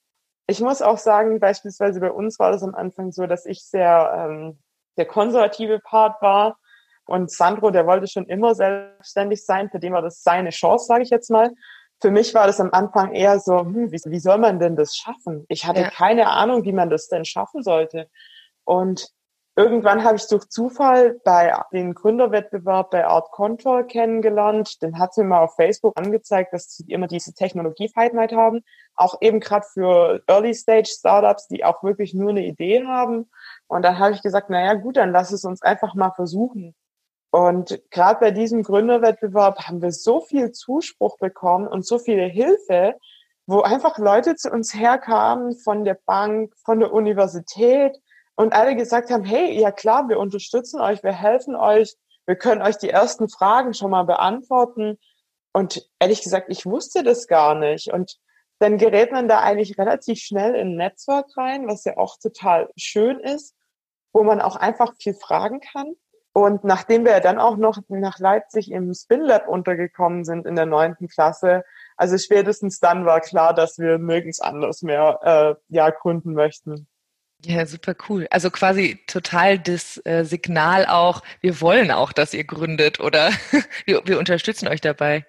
ich 0.48 0.62
muss 0.62 0.82
auch 0.82 0.98
sagen, 0.98 1.40
beispielsweise 1.40 2.00
bei 2.00 2.12
uns 2.12 2.40
war 2.40 2.52
das 2.52 2.64
am 2.64 2.76
Anfang 2.76 3.12
so, 3.12 3.28
dass 3.28 3.46
ich 3.46 3.64
sehr 3.64 4.28
ähm, 4.30 4.60
der 4.98 5.06
konservative 5.06 5.80
Part 5.80 6.22
war. 6.22 6.60
Und 7.06 7.32
Sandro, 7.32 7.72
der 7.72 7.88
wollte 7.88 8.08
schon 8.08 8.26
immer 8.26 8.54
selbstständig 8.54 9.44
sein, 9.44 9.70
für 9.70 9.80
den 9.80 9.94
war 9.94 10.04
das 10.04 10.22
seine 10.22 10.52
Chance, 10.52 10.86
sage 10.86 11.04
ich 11.04 11.10
jetzt 11.10 11.32
mal. 11.32 11.52
Für 12.02 12.12
mich 12.12 12.34
war 12.34 12.48
das 12.48 12.60
am 12.60 12.70
Anfang 12.72 13.14
eher 13.14 13.40
so, 13.40 13.60
hm, 13.60 13.92
wie, 13.92 14.00
wie 14.06 14.20
soll 14.20 14.38
man 14.38 14.60
denn 14.60 14.76
das 14.76 14.96
schaffen? 14.96 15.46
Ich 15.50 15.66
hatte 15.66 15.82
ja. 15.82 15.90
keine 15.90 16.28
Ahnung, 16.28 16.64
wie 16.66 16.72
man 16.72 16.90
das 16.90 17.08
denn 17.08 17.26
schaffen 17.26 17.64
sollte. 17.64 18.10
Und 18.64 19.10
Irgendwann 19.60 20.06
habe 20.06 20.16
ich 20.16 20.26
durch 20.26 20.48
Zufall 20.48 21.20
bei 21.26 21.54
den 21.74 21.94
Gründerwettbewerb 21.94 22.92
bei 22.92 23.06
Art 23.06 23.30
Contour 23.32 23.84
kennengelernt. 23.84 24.82
Den 24.82 24.98
hat 24.98 25.14
sie 25.14 25.26
mir 25.26 25.42
auf 25.42 25.56
Facebook 25.56 26.00
angezeigt, 26.00 26.54
dass 26.54 26.78
sie 26.78 26.86
immer 26.86 27.08
diese 27.08 27.34
Technologie-Fight 27.34 28.14
Night 28.14 28.32
haben. 28.32 28.64
Auch 28.96 29.18
eben 29.20 29.42
gerade 29.42 29.66
für 29.74 30.24
Early-Stage-Startups, 30.28 31.50
die 31.50 31.66
auch 31.66 31.84
wirklich 31.84 32.14
nur 32.14 32.30
eine 32.30 32.46
Idee 32.46 32.86
haben. 32.86 33.30
Und 33.68 33.82
dann 33.82 34.00
habe 34.00 34.14
ich 34.14 34.22
gesagt, 34.22 34.50
naja 34.50 34.76
gut, 34.76 34.96
dann 34.96 35.12
lass 35.12 35.34
es 35.34 35.44
uns 35.44 35.62
einfach 35.62 35.94
mal 35.94 36.12
versuchen. 36.12 36.74
Und 37.30 37.82
gerade 37.92 38.22
bei 38.22 38.32
diesem 38.32 38.64
Gründerwettbewerb 38.64 39.68
haben 39.68 39.82
wir 39.82 39.92
so 39.92 40.22
viel 40.22 40.54
Zuspruch 40.54 41.18
bekommen 41.18 41.68
und 41.68 41.86
so 41.86 42.00
viele 42.00 42.28
Hilfe, 42.28 42.96
wo 43.46 43.60
einfach 43.60 43.98
Leute 43.98 44.38
zu 44.38 44.52
uns 44.52 44.74
herkamen 44.74 45.58
von 45.58 45.84
der 45.84 46.00
Bank, 46.06 46.54
von 46.64 46.80
der 46.80 46.94
Universität 46.94 48.00
und 48.40 48.54
alle 48.54 48.74
gesagt 48.78 49.12
haben, 49.12 49.26
hey, 49.26 49.60
ja 49.60 49.70
klar, 49.70 50.08
wir 50.08 50.18
unterstützen 50.18 50.80
euch, 50.80 51.04
wir 51.04 51.12
helfen 51.12 51.58
euch, 51.58 51.98
wir 52.26 52.38
können 52.38 52.62
euch 52.62 52.78
die 52.78 52.90
ersten 52.90 53.28
Fragen 53.28 53.74
schon 53.74 53.92
mal 53.92 54.04
beantworten. 54.04 54.98
Und 55.52 55.86
ehrlich 56.00 56.22
gesagt, 56.22 56.46
ich 56.48 56.66
wusste 56.66 57.04
das 57.04 57.28
gar 57.28 57.54
nicht. 57.54 57.92
Und 57.92 58.18
dann 58.60 58.78
gerät 58.78 59.12
man 59.12 59.28
da 59.28 59.42
eigentlich 59.42 59.78
relativ 59.78 60.20
schnell 60.20 60.56
in 60.56 60.70
ein 60.70 60.76
Netzwerk 60.78 61.26
rein, 61.36 61.68
was 61.68 61.84
ja 61.84 61.98
auch 61.98 62.16
total 62.18 62.70
schön 62.78 63.20
ist, 63.20 63.58
wo 64.14 64.24
man 64.24 64.40
auch 64.40 64.56
einfach 64.56 64.94
viel 65.02 65.16
fragen 65.16 65.60
kann. 65.60 65.96
Und 66.32 66.64
nachdem 66.64 67.04
wir 67.04 67.20
dann 67.20 67.40
auch 67.40 67.58
noch 67.58 67.80
nach 67.90 68.20
Leipzig 68.20 68.72
im 68.72 68.94
Spin 68.94 69.20
Lab 69.20 69.50
untergekommen 69.50 70.24
sind 70.24 70.46
in 70.46 70.56
der 70.56 70.66
neunten 70.66 71.10
Klasse, 71.10 71.66
also 71.98 72.18
spätestens 72.18 72.80
dann 72.80 73.06
war 73.06 73.20
klar, 73.20 73.54
dass 73.54 73.80
wir 73.80 73.98
nirgends 73.98 74.40
anders 74.40 74.82
mehr 74.82 75.20
äh, 75.24 75.76
ja 75.76 75.90
gründen 75.90 76.32
möchten. 76.32 76.88
Ja, 77.46 77.66
super 77.66 77.96
cool. 78.10 78.28
Also 78.32 78.52
quasi 78.52 79.00
total 79.08 79.60
das 79.60 80.02
äh, 80.06 80.26
Signal 80.26 80.86
auch, 80.86 81.22
wir 81.40 81.62
wollen 81.62 81.90
auch, 81.90 82.12
dass 82.12 82.34
ihr 82.34 82.44
gründet 82.44 83.00
oder 83.00 83.32
wir, 83.86 84.02
wir 84.06 84.20
unterstützen 84.20 84.68
euch 84.68 84.82
dabei. 84.82 85.26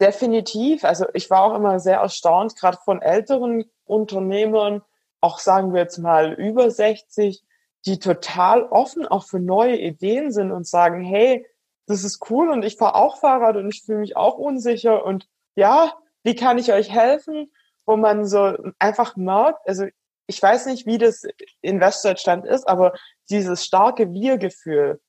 Definitiv. 0.00 0.84
Also 0.84 1.04
ich 1.12 1.28
war 1.30 1.42
auch 1.42 1.54
immer 1.54 1.80
sehr 1.80 1.98
erstaunt, 1.98 2.56
gerade 2.56 2.78
von 2.84 3.02
älteren 3.02 3.64
Unternehmern, 3.84 4.82
auch 5.20 5.38
sagen 5.38 5.74
wir 5.74 5.82
jetzt 5.82 5.98
mal 5.98 6.32
über 6.32 6.70
60, 6.70 7.42
die 7.86 7.98
total 7.98 8.64
offen 8.64 9.06
auch 9.06 9.24
für 9.24 9.38
neue 9.38 9.78
Ideen 9.78 10.32
sind 10.32 10.50
und 10.50 10.66
sagen, 10.66 11.02
hey, 11.02 11.46
das 11.86 12.04
ist 12.04 12.30
cool 12.30 12.48
und 12.48 12.64
ich 12.64 12.76
fahre 12.76 12.94
auch 12.94 13.18
Fahrrad 13.18 13.56
und 13.56 13.68
ich 13.68 13.82
fühle 13.84 13.98
mich 13.98 14.16
auch 14.16 14.38
unsicher 14.38 15.04
und 15.04 15.28
ja, 15.54 15.92
wie 16.22 16.34
kann 16.34 16.56
ich 16.56 16.72
euch 16.72 16.90
helfen? 16.90 17.52
Wo 17.84 17.96
man 17.96 18.24
so 18.24 18.56
einfach 18.78 19.14
merkt, 19.16 19.68
also 19.68 19.84
ich 20.26 20.42
weiß 20.42 20.66
nicht, 20.66 20.86
wie 20.86 20.98
das 20.98 21.22
in 21.60 21.80
Westdeutschland 21.80 22.46
ist, 22.46 22.66
aber 22.66 22.94
dieses 23.30 23.64
starke 23.64 24.12
Wir-Gefühl, 24.12 25.00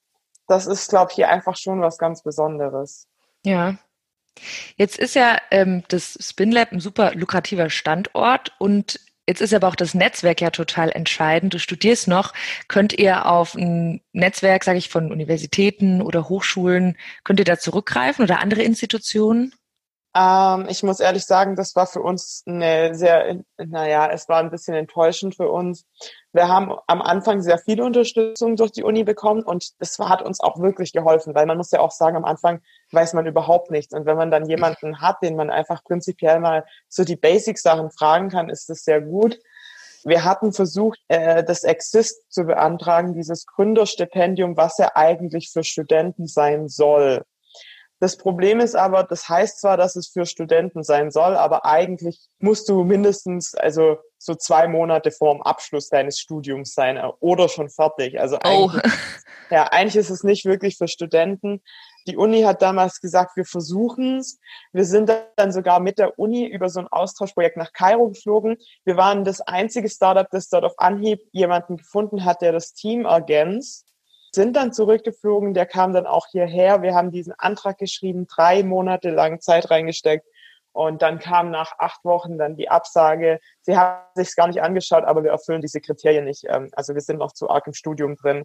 das 0.48 0.68
ist, 0.68 0.90
glaube 0.90 1.12
ich, 1.12 1.16
hier 1.16 1.30
einfach 1.30 1.58
schon 1.58 1.82
was 1.82 1.98
ganz 1.98 2.22
Besonderes. 2.22 3.08
Ja. 3.44 3.78
Jetzt 4.76 5.00
ist 5.00 5.16
ja 5.16 5.38
ähm, 5.50 5.84
das 5.88 6.18
SpinLab 6.22 6.72
ein 6.72 6.80
super 6.82 7.14
lukrativer 7.16 7.70
Standort 7.70 8.52
und 8.60 9.00
Jetzt 9.28 9.42
ist 9.42 9.56
aber 9.56 9.68
auch 9.68 9.76
das 9.76 9.96
Netzwerk 9.96 10.40
ja 10.40 10.52
total 10.52 10.92
entscheidend. 10.92 11.56
Du 11.56 11.58
studierst 11.58 12.08
noch. 12.08 12.32
Könnt 12.68 12.94
ihr 12.94 13.26
auf 13.26 13.56
ein 13.56 14.02
Netzwerk, 14.14 14.64
sage 14.64 14.78
ich, 14.78 14.90
von 14.90 15.12
Universitäten 15.12 16.04
oder 16.04 16.30
Hochschulen, 16.30 16.96
könnt 17.24 17.40
ihr 17.40 17.46
da 17.46 17.58
zurückgreifen 17.58 18.24
oder 18.24 18.40
andere 18.40 18.62
Institutionen? 18.62 19.52
Ähm, 20.16 20.68
ich 20.70 20.82
muss 20.82 21.02
ehrlich 21.02 21.26
sagen, 21.26 21.58
das 21.58 21.76
war 21.76 21.88
für 21.88 22.02
uns 22.02 22.44
eine 22.48 22.96
sehr, 22.96 23.44
naja, 23.58 24.10
es 24.10 24.30
war 24.30 24.40
ein 24.40 24.50
bisschen 24.50 24.74
enttäuschend 24.74 25.36
für 25.36 25.52
uns. 25.52 25.86
Wir 26.32 26.48
haben 26.48 26.74
am 26.88 27.02
Anfang 27.02 27.42
sehr 27.42 27.58
viel 27.58 27.82
Unterstützung 27.82 28.56
durch 28.56 28.72
die 28.72 28.84
Uni 28.84 29.04
bekommen 29.04 29.44
und 29.44 29.74
das 29.80 30.00
hat 30.00 30.22
uns 30.22 30.40
auch 30.40 30.60
wirklich 30.60 30.94
geholfen, 30.94 31.36
weil 31.36 31.46
man 31.46 31.58
muss 31.58 31.72
ja 31.72 31.82
auch 31.82 31.92
sagen, 31.92 32.16
am 32.16 32.24
Anfang 32.24 32.62
weiß 32.92 33.14
man 33.14 33.26
überhaupt 33.26 33.72
nichts. 33.72 33.94
Und 33.94 34.06
wenn 34.06 34.16
man 34.16 34.32
dann 34.32 34.48
jemanden 34.48 35.02
hat, 35.02 35.22
den 35.22 35.36
man 35.36 35.50
einfach 35.50 35.84
prinzipiell 35.84 36.40
mal 36.40 36.66
so 36.88 37.04
die 37.04 37.18
Basic-Sachen 37.18 37.92
fragen 37.92 38.30
kann, 38.30 38.50
ist 38.50 38.70
das 38.70 38.86
sehr 38.86 39.02
gut. 39.02 39.38
Wir 40.06 40.24
hatten 40.24 40.54
versucht, 40.54 41.00
äh, 41.10 41.44
das 41.44 41.64
Exist 41.64 42.32
zu 42.32 42.46
beantragen, 42.46 43.14
dieses 43.14 43.46
Gründerstipendium, 43.48 44.56
was 44.56 44.78
ja 44.78 44.92
eigentlich 44.94 45.52
für 45.52 45.64
Studenten 45.64 46.28
sein 46.28 46.70
soll. 46.70 47.26
Das 48.00 48.18
Problem 48.18 48.60
ist 48.60 48.76
aber, 48.76 49.04
das 49.04 49.30
heißt 49.30 49.62
zwar, 49.62 49.78
dass 49.78 49.96
es 49.96 50.08
für 50.08 50.26
Studenten 50.26 50.84
sein 50.84 51.12
soll, 51.12 51.36
aber 51.38 51.66
eigentlich 51.66 52.28
musst 52.40 52.68
du 52.68 52.84
mindestens 52.84 53.56
also 53.56 53.98
so 54.18 54.36
zwei 54.36 54.68
Monate 54.68 55.12
vor 55.12 55.34
dem 55.34 55.42
Abschluss 55.44 55.90
deines 55.90 56.20
Studiums 56.20 56.74
sein 56.74 56.98
äh, 56.98 57.08
oder 57.20 57.48
schon 57.48 57.70
fertig. 57.70 58.20
Also 58.20 58.38
oh. 58.38 58.70
eigentlich, 58.70 58.84
ja, 59.50 59.64
eigentlich 59.68 59.96
ist 59.96 60.10
es 60.10 60.24
nicht 60.24 60.46
wirklich 60.46 60.78
für 60.78 60.88
Studenten. 60.88 61.62
Die 62.08 62.18
Uni 62.18 62.42
hat 62.42 62.62
damals 62.62 63.00
gesagt, 63.02 63.36
wir 63.36 63.46
versuchen 63.46 64.18
es. 64.20 64.40
Wir 64.74 64.86
sind 64.86 65.12
dann 65.38 65.52
sogar 65.52 65.80
mit 65.80 65.98
der 65.98 66.20
Uni 66.20 66.46
über 66.46 66.70
so 66.70 66.80
ein 66.80 66.88
Austauschprojekt 66.88 67.58
nach 67.58 67.74
Kairo 67.74 68.10
geflogen. 68.10 68.58
Wir 68.84 68.98
waren 68.98 69.24
das 69.24 69.42
einzige 69.42 69.90
Startup, 69.90 70.30
das 70.30 70.50
dort 70.50 70.66
auf 70.66 70.78
Anhieb 70.78 71.22
jemanden 71.32 71.78
gefunden 71.78 72.26
hat, 72.26 72.42
der 72.42 72.52
das 72.52 72.74
Team 72.74 73.06
ergänzt. 73.06 73.86
Sind 74.36 74.58
dann 74.58 74.74
zurückgeflogen, 74.74 75.54
der 75.54 75.66
kam 75.66 75.94
dann 75.94 76.06
auch 76.06 76.28
hierher. 76.28 76.82
Wir 76.82 76.94
haben 76.94 77.10
diesen 77.10 77.32
Antrag 77.38 77.78
geschrieben, 77.78 78.28
drei 78.28 78.64
Monate 78.64 79.10
lang 79.10 79.40
Zeit 79.40 79.72
reingesteckt. 79.72 80.28
Und 80.74 81.02
dann 81.02 81.20
kam 81.20 81.52
nach 81.52 81.72
acht 81.80 82.04
Wochen 82.04 82.38
dann 82.38 82.58
die 82.58 82.68
Absage. 82.68 83.40
Sie 83.62 83.78
haben 83.78 84.04
sich 84.14 84.36
gar 84.36 84.48
nicht 84.48 84.62
angeschaut, 84.62 85.06
aber 85.06 85.24
wir 85.24 85.32
erfüllen 85.32 85.62
diese 85.62 85.80
Kriterien 85.80 86.26
nicht. 86.26 86.44
Ähm, 86.50 86.70
also 86.74 86.94
wir 86.94 87.00
sind 87.00 87.20
noch 87.20 87.32
zu 87.32 87.50
arg 87.50 87.66
im 87.66 87.74
Studium 87.74 88.18
drin. 88.18 88.44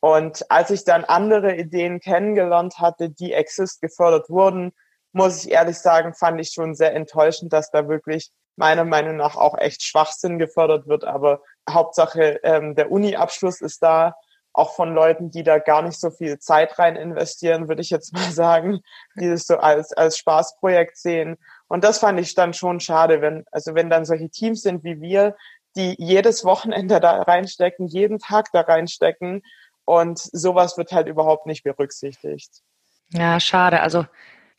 Und 0.00 0.44
als 0.50 0.68
ich 0.68 0.84
dann 0.84 1.04
andere 1.04 1.56
Ideen 1.56 2.00
kennengelernt 2.00 2.78
hatte, 2.78 3.08
die 3.08 3.32
Exist 3.32 3.80
gefördert 3.80 4.28
wurden, 4.28 4.72
muss 5.12 5.42
ich 5.42 5.52
ehrlich 5.52 5.78
sagen, 5.78 6.12
fand 6.12 6.38
ich 6.38 6.50
schon 6.50 6.74
sehr 6.74 6.94
enttäuschend, 6.94 7.54
dass 7.54 7.70
da 7.70 7.88
wirklich 7.88 8.30
meiner 8.56 8.84
Meinung 8.84 9.16
nach 9.16 9.36
auch 9.36 9.56
echt 9.56 9.82
Schwachsinn 9.84 10.38
gefördert 10.38 10.86
wird. 10.86 11.04
Aber 11.04 11.40
Hauptsache, 11.66 12.40
ähm, 12.42 12.74
der 12.74 12.92
Uni-Abschluss 12.92 13.62
ist 13.62 13.82
da, 13.82 14.14
auch 14.54 14.74
von 14.74 14.94
Leuten, 14.94 15.30
die 15.30 15.42
da 15.42 15.58
gar 15.58 15.82
nicht 15.82 16.00
so 16.00 16.10
viel 16.10 16.38
Zeit 16.38 16.78
rein 16.78 16.96
investieren, 16.96 17.68
würde 17.68 17.82
ich 17.82 17.90
jetzt 17.90 18.12
mal 18.14 18.30
sagen, 18.30 18.80
die 19.16 19.28
das 19.28 19.46
so 19.46 19.58
als, 19.58 19.92
als 19.92 20.16
Spaßprojekt 20.16 20.96
sehen. 20.96 21.36
Und 21.68 21.84
das 21.84 21.98
fand 21.98 22.18
ich 22.20 22.34
dann 22.34 22.54
schon 22.54 22.80
schade, 22.80 23.20
wenn, 23.20 23.44
also 23.50 23.74
wenn 23.74 23.90
dann 23.90 24.04
solche 24.04 24.30
Teams 24.30 24.62
sind 24.62 24.84
wie 24.84 25.00
wir, 25.00 25.36
die 25.76 25.96
jedes 25.98 26.44
Wochenende 26.44 27.00
da 27.00 27.22
reinstecken, 27.22 27.88
jeden 27.88 28.20
Tag 28.20 28.46
da 28.52 28.60
reinstecken 28.60 29.42
und 29.84 30.18
sowas 30.18 30.78
wird 30.78 30.92
halt 30.92 31.08
überhaupt 31.08 31.46
nicht 31.46 31.64
berücksichtigt. 31.64 32.62
Ja, 33.10 33.40
schade. 33.40 33.80
Also 33.80 34.06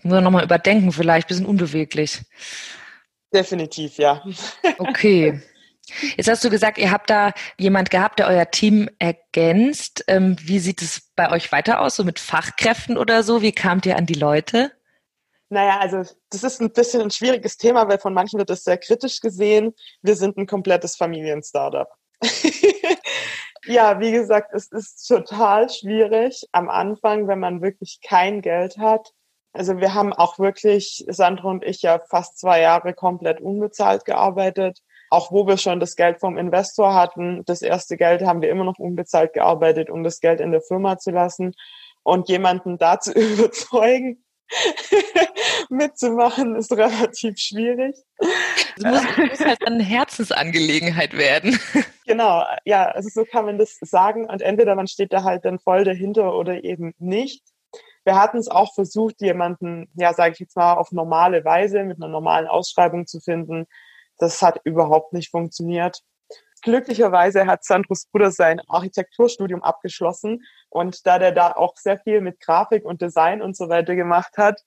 nur 0.04 0.20
nochmal 0.20 0.44
überdenken 0.44 0.92
vielleicht, 0.92 1.30
bisschen 1.30 1.46
unbeweglich. 1.46 2.22
Definitiv, 3.34 3.98
ja. 3.98 4.24
Okay. 4.78 5.42
Jetzt 6.18 6.30
hast 6.30 6.44
du 6.44 6.50
gesagt, 6.50 6.78
ihr 6.78 6.92
habt 6.92 7.10
da 7.10 7.32
jemand 7.58 7.92
gehabt, 7.92 8.20
der 8.20 8.28
euer 8.28 8.50
Team 8.50 8.90
ergänzt. 9.00 10.04
Ähm, 10.08 10.36
wie 10.42 10.60
sieht 10.60 10.82
es 10.82 11.12
bei 11.16 11.32
euch 11.32 11.52
weiter 11.52 11.82
aus, 11.82 11.96
so 11.96 12.04
mit 12.04 12.20
Fachkräften 12.20 12.98
oder 12.98 13.24
so? 13.24 13.42
Wie 13.42 13.52
kamt 13.52 13.86
ihr 13.86 13.98
an 13.98 14.06
die 14.06 14.14
Leute? 14.14 14.72
Naja, 15.50 15.80
also 15.80 16.04
das 16.32 16.44
ist 16.44 16.60
ein 16.60 16.72
bisschen 16.72 17.02
ein 17.02 17.12
schwieriges 17.12 17.58
Thema, 17.58 17.88
weil 17.88 18.00
von 18.00 18.14
manchen 18.14 18.40
wird 18.40 18.50
das 18.50 18.64
sehr 18.64 18.78
kritisch 18.78 19.20
gesehen. 19.20 19.74
Wir 20.02 20.16
sind 20.16 20.38
ein 20.38 20.48
komplettes 20.48 20.96
Familien-Startup. 20.96 21.88
Ja, 23.68 24.00
wie 24.00 24.12
gesagt, 24.12 24.54
es 24.54 24.68
ist 24.68 25.08
total 25.08 25.70
schwierig 25.70 26.44
am 26.52 26.70
Anfang, 26.70 27.28
wenn 27.28 27.40
man 27.40 27.64
wirklich 27.64 28.00
kein 28.04 28.42
Geld 28.42 28.78
hat. 28.78 29.12
Also 29.54 29.80
wir 29.80 29.96
haben 29.96 30.14
auch 30.14 30.38
wirklich, 30.38 31.04
Sandra 31.08 31.50
und 31.50 31.64
ich 31.64 31.82
ja 31.82 32.00
fast 32.10 32.38
zwei 32.38 32.62
Jahre 32.62 32.94
komplett 32.94 33.42
unbezahlt 33.42 34.06
gearbeitet. 34.06 34.82
Auch 35.16 35.32
wo 35.32 35.48
wir 35.48 35.56
schon 35.56 35.80
das 35.80 35.96
Geld 35.96 36.20
vom 36.20 36.38
Investor 36.38 36.94
hatten, 36.94 37.46
das 37.46 37.62
erste 37.62 37.96
Geld 37.96 38.22
haben 38.24 38.42
wir 38.42 38.50
immer 38.50 38.66
noch 38.66 38.80
unbezahlt 38.80 39.32
gearbeitet, 39.32 39.90
um 39.90 40.04
das 40.04 40.20
Geld 40.20 40.42
in 40.42 40.52
der 40.52 40.62
Firma 40.62 40.98
zu 40.98 41.12
lassen. 41.12 41.54
Und 42.04 42.28
jemanden 42.28 42.78
dazu 42.78 43.12
überzeugen, 43.16 44.26
mitzumachen, 45.70 46.58
ist 46.58 46.74
relativ 46.74 47.38
schwierig. 47.38 47.96
Es 48.76 48.84
muss, 48.84 49.04
muss 49.30 49.40
halt 49.40 49.66
eine 49.66 49.84
Herzensangelegenheit 49.84 51.18
werden. 51.18 51.58
Genau, 52.06 52.44
ja, 52.66 52.84
also 52.90 53.08
so 53.10 53.24
kann 53.24 53.46
man 53.46 53.58
das 53.58 53.78
sagen 53.80 54.30
und 54.30 54.42
entweder 54.42 54.76
man 54.76 54.88
steht 54.88 55.14
da 55.14 55.24
halt 55.24 55.46
dann 55.46 55.60
voll 55.60 55.86
dahinter 55.86 56.36
oder 56.36 56.64
eben 56.66 56.94
nicht. 57.00 57.42
Wir 58.04 58.20
hatten 58.20 58.38
es 58.38 58.50
auch 58.50 58.74
versucht, 58.76 59.22
jemanden, 59.22 59.90
ja, 59.96 60.14
sage 60.14 60.34
ich 60.34 60.40
jetzt 60.40 60.58
mal, 60.58 60.74
auf 60.74 60.92
normale 60.92 61.46
Weise 61.46 61.86
mit 61.86 61.98
einer 61.98 62.12
normalen 62.12 62.48
Ausschreibung 62.48 63.08
zu 63.08 63.22
finden. 63.22 63.66
Das 64.18 64.42
hat 64.42 64.62
überhaupt 64.64 65.14
nicht 65.14 65.32
funktioniert. 65.32 66.02
Glücklicherweise 66.62 67.46
hat 67.46 67.64
Sandros 67.64 68.08
Bruder 68.08 68.32
sein 68.32 68.60
Architekturstudium 68.68 69.62
abgeschlossen 69.62 70.44
und 70.70 71.06
da 71.06 71.20
der 71.20 71.32
da 71.32 71.52
auch 71.52 71.76
sehr 71.78 72.00
viel 72.00 72.22
mit 72.22 72.40
Grafik 72.40 72.86
und 72.86 73.02
Design 73.02 73.42
und 73.44 73.56
so 73.56 73.70
weiter 73.70 73.96
gemacht 73.96 74.38
hat, 74.38 74.62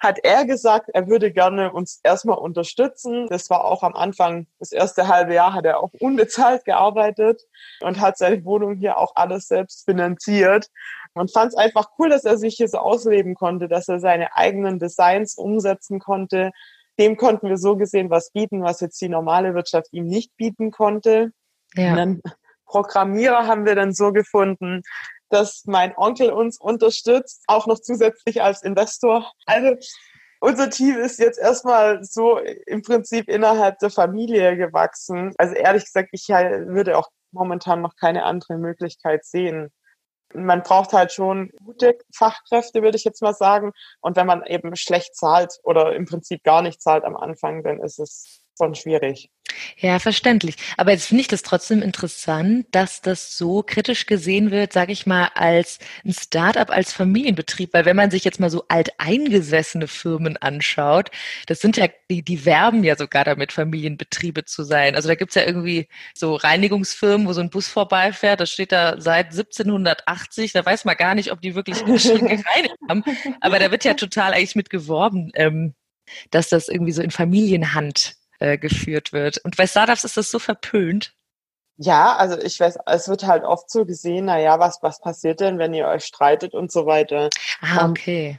hat 0.00 0.18
er 0.22 0.44
gesagt, 0.44 0.90
er 0.92 1.08
würde 1.08 1.32
gerne 1.32 1.72
uns 1.72 2.00
erstmal 2.02 2.38
unterstützen. 2.38 3.26
Das 3.28 3.48
war 3.50 3.64
auch 3.64 3.82
am 3.82 3.94
Anfang, 3.94 4.46
das 4.58 4.72
erste 4.72 5.08
halbe 5.08 5.34
Jahr 5.34 5.54
hat 5.54 5.64
er 5.64 5.80
auch 5.80 5.92
unbezahlt 6.00 6.64
gearbeitet 6.64 7.42
und 7.80 8.00
hat 8.00 8.18
seine 8.18 8.44
Wohnung 8.44 8.74
hier 8.74 8.98
auch 8.98 9.12
alles 9.14 9.46
selbst 9.48 9.84
finanziert. 9.84 10.68
Und 11.14 11.32
fand 11.32 11.52
es 11.52 11.56
einfach 11.56 11.90
cool, 11.98 12.08
dass 12.08 12.24
er 12.24 12.36
sich 12.36 12.56
hier 12.56 12.68
so 12.68 12.78
ausleben 12.78 13.34
konnte, 13.36 13.68
dass 13.68 13.88
er 13.88 14.00
seine 14.00 14.36
eigenen 14.36 14.80
Designs 14.80 15.36
umsetzen 15.36 16.00
konnte. 16.00 16.50
Dem 16.98 17.16
konnten 17.16 17.48
wir 17.48 17.58
so 17.58 17.76
gesehen 17.76 18.10
was 18.10 18.30
bieten, 18.30 18.62
was 18.62 18.80
jetzt 18.80 19.00
die 19.00 19.08
normale 19.08 19.54
Wirtschaft 19.54 19.88
ihm 19.92 20.06
nicht 20.06 20.36
bieten 20.36 20.70
konnte. 20.70 21.32
Ja. 21.74 21.90
Und 21.90 21.96
dann 21.96 22.22
Programmierer 22.66 23.46
haben 23.46 23.66
wir 23.66 23.74
dann 23.74 23.92
so 23.92 24.12
gefunden, 24.12 24.82
dass 25.28 25.64
mein 25.66 25.96
Onkel 25.96 26.30
uns 26.30 26.58
unterstützt, 26.58 27.44
auch 27.46 27.66
noch 27.66 27.80
zusätzlich 27.80 28.42
als 28.42 28.62
Investor. 28.62 29.30
Also 29.46 29.76
unser 30.40 30.70
Team 30.70 30.98
ist 30.98 31.18
jetzt 31.18 31.38
erstmal 31.38 32.04
so 32.04 32.38
im 32.38 32.82
Prinzip 32.82 33.28
innerhalb 33.28 33.78
der 33.78 33.90
Familie 33.90 34.56
gewachsen. 34.56 35.32
Also 35.38 35.54
ehrlich 35.54 35.84
gesagt, 35.84 36.10
ich 36.12 36.28
würde 36.28 36.98
auch 36.98 37.08
momentan 37.32 37.80
noch 37.80 37.96
keine 37.96 38.24
andere 38.24 38.58
Möglichkeit 38.58 39.24
sehen. 39.24 39.72
Man 40.34 40.62
braucht 40.62 40.92
halt 40.92 41.12
schon 41.12 41.50
gute 41.64 41.96
Fachkräfte, 42.14 42.82
würde 42.82 42.96
ich 42.96 43.04
jetzt 43.04 43.22
mal 43.22 43.34
sagen. 43.34 43.72
Und 44.00 44.16
wenn 44.16 44.26
man 44.26 44.44
eben 44.44 44.76
schlecht 44.76 45.14
zahlt 45.16 45.58
oder 45.62 45.94
im 45.94 46.06
Prinzip 46.06 46.42
gar 46.42 46.62
nicht 46.62 46.82
zahlt 46.82 47.04
am 47.04 47.16
Anfang, 47.16 47.62
dann 47.62 47.80
ist 47.80 47.98
es 47.98 48.43
schon 48.56 48.74
schwierig. 48.74 49.30
Ja, 49.76 49.98
verständlich. 49.98 50.56
Aber 50.76 50.92
jetzt 50.92 51.06
finde 51.06 51.22
ich 51.22 51.28
das 51.28 51.42
trotzdem 51.42 51.82
interessant, 51.82 52.66
dass 52.72 53.02
das 53.02 53.36
so 53.36 53.62
kritisch 53.62 54.06
gesehen 54.06 54.50
wird, 54.50 54.72
sage 54.72 54.92
ich 54.92 55.06
mal, 55.06 55.30
als 55.34 55.78
ein 56.04 56.12
Start-up, 56.12 56.70
als 56.70 56.92
Familienbetrieb. 56.92 57.72
Weil 57.72 57.84
wenn 57.84 57.96
man 57.96 58.10
sich 58.10 58.24
jetzt 58.24 58.40
mal 58.40 58.50
so 58.50 58.64
alteingesessene 58.68 59.86
Firmen 59.86 60.36
anschaut, 60.36 61.10
das 61.46 61.60
sind 61.60 61.76
ja, 61.76 61.88
die, 62.10 62.22
die 62.22 62.44
werben 62.44 62.84
ja 62.84 62.96
sogar 62.96 63.24
damit, 63.24 63.52
Familienbetriebe 63.52 64.44
zu 64.44 64.64
sein. 64.64 64.96
Also 64.96 65.08
da 65.08 65.14
gibt's 65.14 65.34
ja 65.34 65.44
irgendwie 65.44 65.88
so 66.14 66.34
Reinigungsfirmen, 66.34 67.26
wo 67.26 67.32
so 67.32 67.40
ein 67.40 67.50
Bus 67.50 67.68
vorbeifährt, 67.68 68.40
das 68.40 68.50
steht 68.50 68.72
da 68.72 69.00
seit 69.00 69.26
1780, 69.26 70.52
da 70.52 70.64
weiß 70.64 70.84
man 70.84 70.96
gar 70.96 71.14
nicht, 71.14 71.32
ob 71.32 71.40
die 71.40 71.54
wirklich 71.54 71.84
gereinigt 71.84 72.76
haben. 72.88 73.04
Aber 73.40 73.58
da 73.58 73.70
wird 73.70 73.84
ja 73.84 73.94
total 73.94 74.32
eigentlich 74.32 74.56
mit 74.56 74.70
geworben, 74.70 75.30
ähm, 75.34 75.74
dass 76.30 76.48
das 76.48 76.68
irgendwie 76.68 76.92
so 76.92 77.02
in 77.02 77.10
Familienhand 77.10 78.16
äh, 78.44 78.58
geführt 78.58 79.14
wird. 79.14 79.38
Und 79.38 79.56
bei 79.56 79.66
Startups 79.66 80.04
ist 80.04 80.18
das 80.18 80.30
so 80.30 80.38
verpönt. 80.38 81.14
Ja, 81.76 82.14
also 82.16 82.38
ich 82.38 82.60
weiß, 82.60 82.78
es 82.86 83.08
wird 83.08 83.26
halt 83.26 83.42
oft 83.42 83.70
so 83.70 83.86
gesehen, 83.86 84.26
na 84.26 84.38
ja, 84.38 84.58
was, 84.60 84.78
was 84.82 85.00
passiert 85.00 85.40
denn, 85.40 85.58
wenn 85.58 85.72
ihr 85.72 85.88
euch 85.88 86.04
streitet 86.04 86.54
und 86.54 86.70
so 86.70 86.84
weiter. 86.84 87.30
Ah, 87.62 87.88
okay. 87.88 88.28
Und 88.28 88.38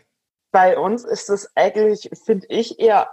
bei 0.51 0.77
uns 0.77 1.03
ist 1.03 1.29
es 1.29 1.49
eigentlich, 1.55 2.09
finde 2.23 2.45
ich, 2.49 2.79
eher, 2.79 3.09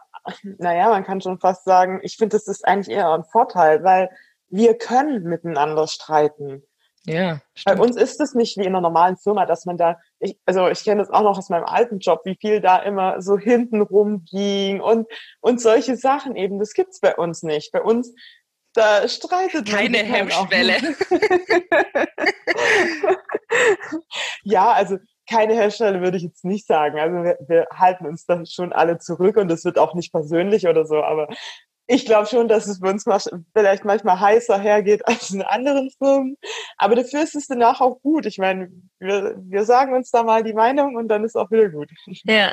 naja, 0.58 0.90
man 0.90 1.02
kann 1.02 1.20
schon 1.22 1.40
fast 1.40 1.64
sagen, 1.64 2.00
ich 2.02 2.18
finde, 2.18 2.36
das 2.36 2.46
ist 2.46 2.64
eigentlich 2.68 2.94
eher 2.94 3.10
ein 3.10 3.24
Vorteil, 3.24 3.82
weil 3.82 4.10
wir 4.48 4.76
können 4.76 5.24
miteinander 5.24 5.88
streiten. 5.88 6.62
Ja. 7.04 7.40
Stimmt. 7.54 7.78
Bei 7.78 7.82
uns 7.82 7.96
ist 7.96 8.20
es 8.20 8.34
nicht 8.34 8.58
wie 8.58 8.62
in 8.62 8.68
einer 8.68 8.82
normalen 8.82 9.16
Firma, 9.16 9.46
dass 9.46 9.64
man 9.64 9.78
da, 9.78 9.98
ich, 10.22 10.38
also 10.46 10.68
ich 10.68 10.84
kenne 10.84 11.00
das 11.00 11.10
auch 11.10 11.22
noch 11.22 11.36
aus 11.36 11.48
meinem 11.48 11.64
alten 11.64 11.98
Job, 11.98 12.20
wie 12.24 12.36
viel 12.40 12.60
da 12.60 12.78
immer 12.78 13.20
so 13.20 13.36
hinten 13.36 13.82
rumging 13.82 14.80
und, 14.80 15.08
und 15.40 15.60
solche 15.60 15.96
Sachen 15.96 16.36
eben. 16.36 16.60
Das 16.60 16.74
gibt's 16.74 17.00
bei 17.00 17.16
uns 17.16 17.42
nicht. 17.42 17.72
Bei 17.72 17.82
uns, 17.82 18.14
da 18.72 19.08
streitet 19.08 19.66
man. 19.66 19.80
Keine 19.80 19.98
Hemmschwelle. 19.98 20.76
ja, 24.44 24.70
also 24.70 24.98
keine 25.28 25.56
Hemmschwelle 25.56 26.00
würde 26.00 26.16
ich 26.18 26.22
jetzt 26.22 26.44
nicht 26.44 26.66
sagen. 26.66 27.00
Also 27.00 27.24
wir, 27.24 27.38
wir 27.48 27.66
halten 27.72 28.06
uns 28.06 28.24
da 28.24 28.46
schon 28.46 28.72
alle 28.72 28.98
zurück 28.98 29.36
und 29.36 29.50
es 29.50 29.64
wird 29.64 29.78
auch 29.78 29.94
nicht 29.94 30.12
persönlich 30.12 30.68
oder 30.68 30.86
so, 30.86 31.02
aber 31.02 31.28
ich 31.92 32.06
glaube 32.06 32.26
schon, 32.26 32.48
dass 32.48 32.66
es 32.66 32.80
bei 32.80 32.90
uns 32.90 33.04
vielleicht 33.54 33.84
manchmal 33.84 34.18
heißer 34.18 34.58
hergeht 34.58 35.06
als 35.06 35.30
in 35.30 35.42
anderen 35.42 35.90
Firmen. 35.90 36.36
Aber 36.78 36.94
dafür 36.94 37.22
ist 37.22 37.34
es 37.34 37.46
danach 37.46 37.80
auch 37.80 38.00
gut. 38.00 38.26
Ich 38.26 38.38
meine, 38.38 38.70
wir, 38.98 39.36
wir 39.38 39.64
sagen 39.64 39.94
uns 39.94 40.10
da 40.10 40.22
mal 40.22 40.42
die 40.42 40.54
Meinung 40.54 40.96
und 40.96 41.08
dann 41.08 41.24
ist 41.24 41.36
auch 41.36 41.50
wieder 41.50 41.68
gut. 41.68 41.90
Ja. 42.24 42.52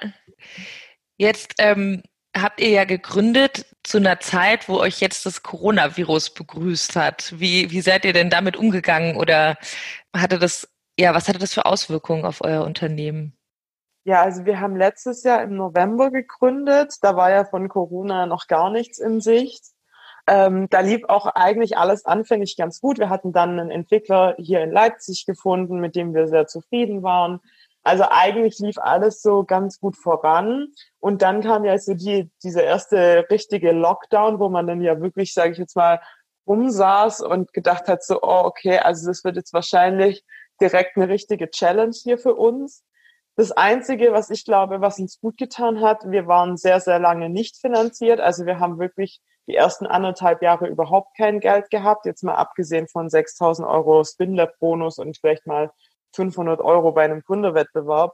Jetzt 1.17 1.55
ähm, 1.59 2.01
habt 2.35 2.59
ihr 2.59 2.69
ja 2.69 2.85
gegründet 2.85 3.65
zu 3.83 3.97
einer 3.97 4.19
Zeit, 4.19 4.67
wo 4.67 4.77
euch 4.77 4.99
jetzt 4.99 5.25
das 5.25 5.43
Coronavirus 5.43 6.33
begrüßt 6.33 6.95
hat. 6.95 7.33
Wie, 7.37 7.71
wie 7.71 7.81
seid 7.81 8.05
ihr 8.05 8.13
denn 8.13 8.29
damit 8.29 8.57
umgegangen 8.57 9.15
oder 9.15 9.57
hatte 10.15 10.39
das, 10.39 10.67
ja, 10.97 11.13
was 11.13 11.27
hatte 11.27 11.39
das 11.39 11.53
für 11.53 11.65
Auswirkungen 11.65 12.25
auf 12.25 12.41
euer 12.41 12.63
Unternehmen? 12.63 13.38
Ja, 14.09 14.23
also 14.23 14.43
wir 14.43 14.59
haben 14.59 14.75
letztes 14.75 15.21
Jahr 15.21 15.43
im 15.43 15.55
November 15.55 16.09
gegründet. 16.09 16.95
Da 17.03 17.15
war 17.15 17.29
ja 17.29 17.45
von 17.45 17.69
Corona 17.69 18.25
noch 18.25 18.47
gar 18.47 18.71
nichts 18.71 18.97
in 18.97 19.21
Sicht. 19.21 19.63
Ähm, 20.25 20.67
da 20.71 20.79
lief 20.79 21.03
auch 21.07 21.27
eigentlich 21.27 21.77
alles 21.77 22.05
anfänglich 22.05 22.57
ganz 22.57 22.81
gut. 22.81 22.97
Wir 22.97 23.09
hatten 23.09 23.33
dann 23.33 23.59
einen 23.59 23.69
Entwickler 23.69 24.33
hier 24.39 24.61
in 24.61 24.71
Leipzig 24.71 25.27
gefunden, 25.27 25.79
mit 25.79 25.95
dem 25.95 26.15
wir 26.15 26.27
sehr 26.27 26.47
zufrieden 26.47 27.03
waren. 27.03 27.39
Also 27.83 28.03
eigentlich 28.09 28.57
lief 28.57 28.79
alles 28.79 29.21
so 29.21 29.43
ganz 29.43 29.79
gut 29.79 29.95
voran. 29.95 30.69
Und 30.99 31.21
dann 31.21 31.41
kam 31.41 31.63
ja 31.63 31.77
so 31.77 31.93
die, 31.93 32.31
diese 32.41 32.61
erste 32.61 33.27
richtige 33.29 33.73
Lockdown, 33.73 34.39
wo 34.39 34.49
man 34.49 34.65
dann 34.65 34.81
ja 34.81 34.99
wirklich, 34.99 35.35
sage 35.35 35.51
ich 35.51 35.59
jetzt 35.59 35.75
mal, 35.75 36.01
umsaß 36.45 37.21
und 37.21 37.53
gedacht 37.53 37.87
hat 37.87 38.03
so, 38.03 38.23
oh, 38.23 38.41
okay, 38.45 38.79
also 38.79 39.05
das 39.07 39.23
wird 39.23 39.35
jetzt 39.35 39.53
wahrscheinlich 39.53 40.25
direkt 40.59 40.97
eine 40.97 41.09
richtige 41.09 41.51
Challenge 41.51 41.93
hier 41.93 42.17
für 42.17 42.33
uns. 42.33 42.83
Das 43.39 43.53
Einzige, 43.53 44.11
was 44.11 44.29
ich 44.31 44.43
glaube, 44.43 44.81
was 44.81 44.99
uns 44.99 45.21
gut 45.21 45.37
getan 45.37 45.79
hat, 45.79 46.03
wir 46.11 46.27
waren 46.27 46.57
sehr, 46.57 46.81
sehr 46.81 46.99
lange 46.99 47.29
nicht 47.29 47.55
finanziert. 47.55 48.19
Also 48.19 48.45
wir 48.45 48.59
haben 48.59 48.79
wirklich 48.79 49.21
die 49.47 49.55
ersten 49.55 49.85
anderthalb 49.87 50.41
Jahre 50.41 50.67
überhaupt 50.67 51.15
kein 51.15 51.39
Geld 51.39 51.69
gehabt. 51.69 52.05
Jetzt 52.05 52.21
mal 52.21 52.35
abgesehen 52.35 52.89
von 52.89 53.09
6000 53.09 53.65
Euro 53.65 54.03
Spinlab-Bonus 54.03 54.97
und 54.97 55.17
vielleicht 55.17 55.47
mal 55.47 55.71
500 56.15 56.59
Euro 56.59 56.91
bei 56.91 57.05
einem 57.05 57.21
Gründerwettbewerb. 57.21 58.13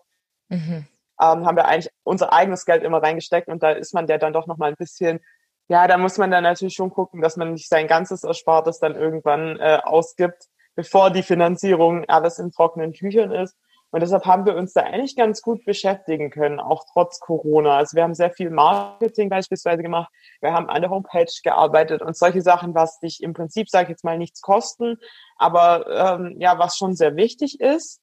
Mhm. 0.50 0.86
Ähm, 1.20 1.46
haben 1.48 1.56
wir 1.56 1.66
eigentlich 1.66 1.92
unser 2.04 2.32
eigenes 2.32 2.64
Geld 2.68 2.84
immer 2.84 3.02
reingesteckt 3.02 3.48
und 3.48 3.64
da 3.64 3.72
ist 3.72 3.96
man 3.96 4.06
ja 4.06 4.20
dann 4.20 4.32
doch 4.32 4.46
noch 4.46 4.58
mal 4.58 4.70
ein 4.70 4.76
bisschen, 4.78 5.22
ja, 5.70 5.88
da 5.88 5.98
muss 5.98 6.20
man 6.20 6.30
dann 6.30 6.44
natürlich 6.44 6.76
schon 6.76 6.92
gucken, 6.92 7.22
dass 7.22 7.36
man 7.36 7.54
nicht 7.54 7.68
sein 7.68 7.88
ganzes 7.88 8.24
Erspartes 8.24 8.78
dann 8.78 8.94
irgendwann 8.94 9.58
äh, 9.60 9.80
ausgibt, 9.82 10.50
bevor 10.76 11.10
die 11.10 11.24
Finanzierung 11.24 12.06
alles 12.10 12.38
in 12.38 12.52
trockenen 12.52 12.94
Tüchern 12.94 13.32
ist. 13.32 13.58
Und 13.96 14.02
deshalb 14.02 14.26
haben 14.26 14.46
wir 14.46 14.58
uns 14.58 14.74
da 14.74 14.82
eigentlich 14.82 15.16
ganz 15.16 15.42
gut 15.42 15.64
beschäftigen 15.64 16.30
können, 16.30 16.60
auch 16.60 16.84
trotz 16.92 17.22
Corona. 17.22 17.78
Also 17.78 17.96
wir 17.96 18.04
haben 18.04 18.14
sehr 18.14 18.30
viel 18.30 18.50
Marketing 18.50 19.30
beispielsweise 19.30 19.84
gemacht. 19.84 20.12
Wir 20.42 20.52
haben 20.52 20.70
an 20.70 20.82
der 20.82 20.92
Homepage 20.92 21.32
gearbeitet 21.46 22.02
und 22.02 22.18
solche 22.18 22.42
Sachen, 22.42 22.76
was 22.76 23.00
dich 23.00 23.24
im 23.24 23.32
Prinzip, 23.32 23.70
sage 23.70 23.84
ich 23.86 23.90
jetzt 23.92 24.04
mal, 24.04 24.18
nichts 24.18 24.42
kosten, 24.42 24.98
aber 25.38 26.20
ähm, 26.20 26.36
ja, 26.42 26.60
was 26.60 26.76
schon 26.76 26.94
sehr 26.94 27.16
wichtig 27.16 27.62
ist. 27.62 28.02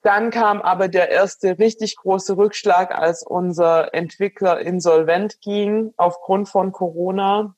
Dann 0.00 0.30
kam 0.30 0.62
aber 0.62 0.88
der 0.88 1.10
erste 1.10 1.58
richtig 1.58 1.96
große 1.96 2.34
Rückschlag, 2.38 2.90
als 2.94 3.22
unser 3.22 3.92
Entwickler 3.92 4.60
insolvent 4.60 5.42
ging 5.42 5.92
aufgrund 5.98 6.48
von 6.48 6.72
Corona. 6.72 7.54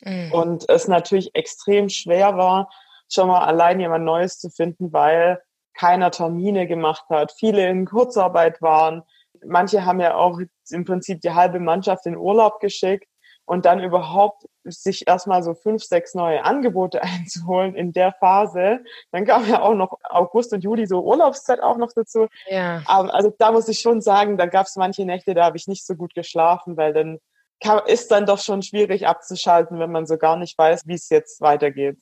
Mhm. 0.00 0.30
Und 0.30 0.68
es 0.68 0.86
natürlich 0.86 1.34
extrem 1.34 1.88
schwer 1.88 2.36
war, 2.36 2.70
schon 3.12 3.26
mal 3.26 3.44
allein 3.44 3.80
jemand 3.80 4.04
Neues 4.04 4.38
zu 4.38 4.48
finden, 4.48 4.92
weil 4.92 5.40
keiner 5.74 6.10
Termine 6.10 6.66
gemacht 6.66 7.04
hat, 7.10 7.32
viele 7.32 7.68
in 7.68 7.86
Kurzarbeit 7.86 8.62
waren. 8.62 9.02
Manche 9.44 9.84
haben 9.84 10.00
ja 10.00 10.14
auch 10.14 10.40
im 10.70 10.84
Prinzip 10.84 11.20
die 11.20 11.32
halbe 11.32 11.60
Mannschaft 11.60 12.06
in 12.06 12.16
Urlaub 12.16 12.60
geschickt 12.60 13.08
und 13.46 13.66
dann 13.66 13.82
überhaupt 13.82 14.46
sich 14.64 15.06
erstmal 15.06 15.42
so 15.42 15.54
fünf, 15.54 15.82
sechs 15.84 16.14
neue 16.14 16.44
Angebote 16.44 17.02
einzuholen 17.02 17.74
in 17.74 17.92
der 17.92 18.12
Phase. 18.12 18.80
Dann 19.12 19.26
kam 19.26 19.48
ja 19.48 19.60
auch 19.60 19.74
noch 19.74 19.98
August 20.04 20.52
und 20.52 20.64
Juli 20.64 20.86
so 20.86 21.02
Urlaubszeit 21.02 21.60
auch 21.60 21.76
noch 21.76 21.92
dazu. 21.94 22.28
Ja. 22.46 22.82
Also 22.86 23.34
da 23.38 23.52
muss 23.52 23.68
ich 23.68 23.80
schon 23.80 24.00
sagen, 24.00 24.38
da 24.38 24.46
gab 24.46 24.66
es 24.66 24.76
manche 24.76 25.04
Nächte, 25.04 25.34
da 25.34 25.44
habe 25.44 25.56
ich 25.56 25.68
nicht 25.68 25.86
so 25.86 25.94
gut 25.94 26.14
geschlafen, 26.14 26.76
weil 26.76 26.92
dann 26.92 27.18
kann, 27.60 27.82
ist 27.86 28.10
dann 28.10 28.26
doch 28.26 28.38
schon 28.38 28.62
schwierig 28.62 29.06
abzuschalten, 29.06 29.78
wenn 29.78 29.92
man 29.92 30.06
so 30.06 30.16
gar 30.16 30.36
nicht 30.36 30.56
weiß, 30.56 30.86
wie 30.86 30.94
es 30.94 31.08
jetzt 31.08 31.40
weitergeht. 31.40 31.98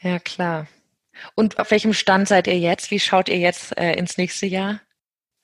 Ja, 0.00 0.18
klar. 0.18 0.66
Und 1.34 1.58
auf 1.58 1.70
welchem 1.70 1.92
Stand 1.92 2.28
seid 2.28 2.46
ihr 2.46 2.58
jetzt? 2.58 2.90
Wie 2.90 3.00
schaut 3.00 3.28
ihr 3.28 3.38
jetzt 3.38 3.76
äh, 3.76 3.94
ins 3.94 4.18
nächste 4.18 4.46
Jahr? 4.46 4.80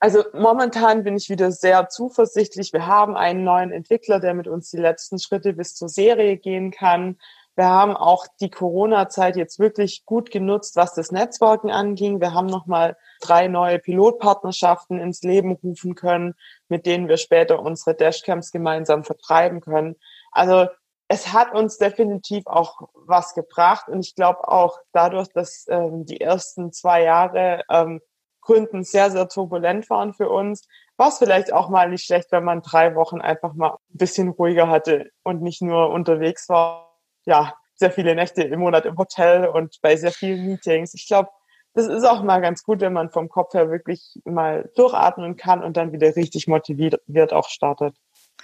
Also 0.01 0.25
momentan 0.33 1.05
bin 1.05 1.17
ich 1.17 1.31
wieder 1.31 1.53
sehr 1.53 1.89
zuversichtlich. 1.89 2.73
Wir 2.73 2.89
haben 2.89 3.17
einen 3.17 3.45
neuen 3.45 3.71
Entwickler, 3.71 4.19
der 4.19 4.35
mit 4.35 4.49
uns 4.49 4.69
die 4.71 4.79
letzten 4.79 5.21
Schritte 5.21 5.53
bis 5.53 5.77
zur 5.77 5.89
Serie 5.89 6.39
gehen 6.39 6.73
kann. 6.73 7.19
Wir 7.55 7.67
haben 7.67 7.97
auch 7.97 8.27
die 8.41 8.51
Corona-Zeit 8.51 9.37
jetzt 9.37 9.59
wirklich 9.59 10.05
gut 10.07 10.31
genutzt, 10.31 10.75
was 10.75 10.95
das 10.95 11.13
Netzwerken 11.13 11.71
anging. 11.71 12.21
Wir 12.21 12.33
haben 12.33 12.47
nochmal 12.47 12.97
drei 13.21 13.47
neue 13.47 13.79
Pilotpartnerschaften 13.79 14.99
ins 14.99 15.23
Leben 15.23 15.53
rufen 15.53 15.95
können, 15.95 16.35
mit 16.69 16.87
denen 16.87 17.09
wir 17.09 17.19
später 17.19 17.61
unsere 17.61 17.95
Dashcamps 17.95 18.53
gemeinsam 18.53 19.05
vertreiben 19.05 19.61
können. 19.61 19.97
Also 20.33 20.67
es 21.13 21.31
hat 21.31 21.53
uns 21.53 21.77
definitiv 21.77 22.47
auch 22.47 22.89
was 22.95 23.35
gebracht 23.35 23.87
und 23.87 24.01
ich 24.01 24.15
glaube 24.15 24.49
auch 24.49 24.79
dadurch, 24.95 25.29
dass 25.29 25.67
ähm, 25.69 26.07
die 26.07 26.23
ersten 26.23 26.73
zwei 26.73 27.03
Jahre 27.03 27.65
ähm, 27.69 28.01
Gründen 28.41 28.83
sehr, 28.83 29.11
sehr 29.11 29.29
turbulent 29.29 29.91
waren 29.91 30.15
für 30.15 30.31
uns, 30.31 30.67
war 30.97 31.09
es 31.09 31.19
vielleicht 31.19 31.53
auch 31.53 31.69
mal 31.69 31.91
nicht 31.91 32.07
schlecht, 32.07 32.33
wenn 32.33 32.45
man 32.45 32.63
drei 32.63 32.95
Wochen 32.95 33.21
einfach 33.21 33.53
mal 33.53 33.73
ein 33.73 33.99
bisschen 33.99 34.31
ruhiger 34.31 34.69
hatte 34.69 35.11
und 35.23 35.43
nicht 35.43 35.61
nur 35.61 35.91
unterwegs 35.91 36.49
war. 36.49 36.97
Ja, 37.27 37.53
sehr 37.75 37.93
viele 37.93 38.15
Nächte 38.15 38.45
im 38.45 38.61
Monat 38.61 38.87
im 38.87 38.97
Hotel 38.97 39.49
und 39.49 39.81
bei 39.83 39.97
sehr 39.97 40.13
vielen 40.13 40.47
Meetings. 40.47 40.95
Ich 40.95 41.07
glaube, 41.07 41.29
das 41.75 41.89
ist 41.89 42.05
auch 42.05 42.23
mal 42.23 42.41
ganz 42.41 42.63
gut, 42.63 42.81
wenn 42.81 42.95
man 42.95 43.11
vom 43.11 43.29
Kopf 43.29 43.53
her 43.53 43.71
wirklich 43.71 44.19
mal 44.25 44.71
durchatmen 44.77 45.37
kann 45.37 45.63
und 45.63 45.77
dann 45.77 45.93
wieder 45.93 46.17
richtig 46.17 46.49
motiviert 46.49 47.33
auch 47.35 47.51
startet. 47.51 47.95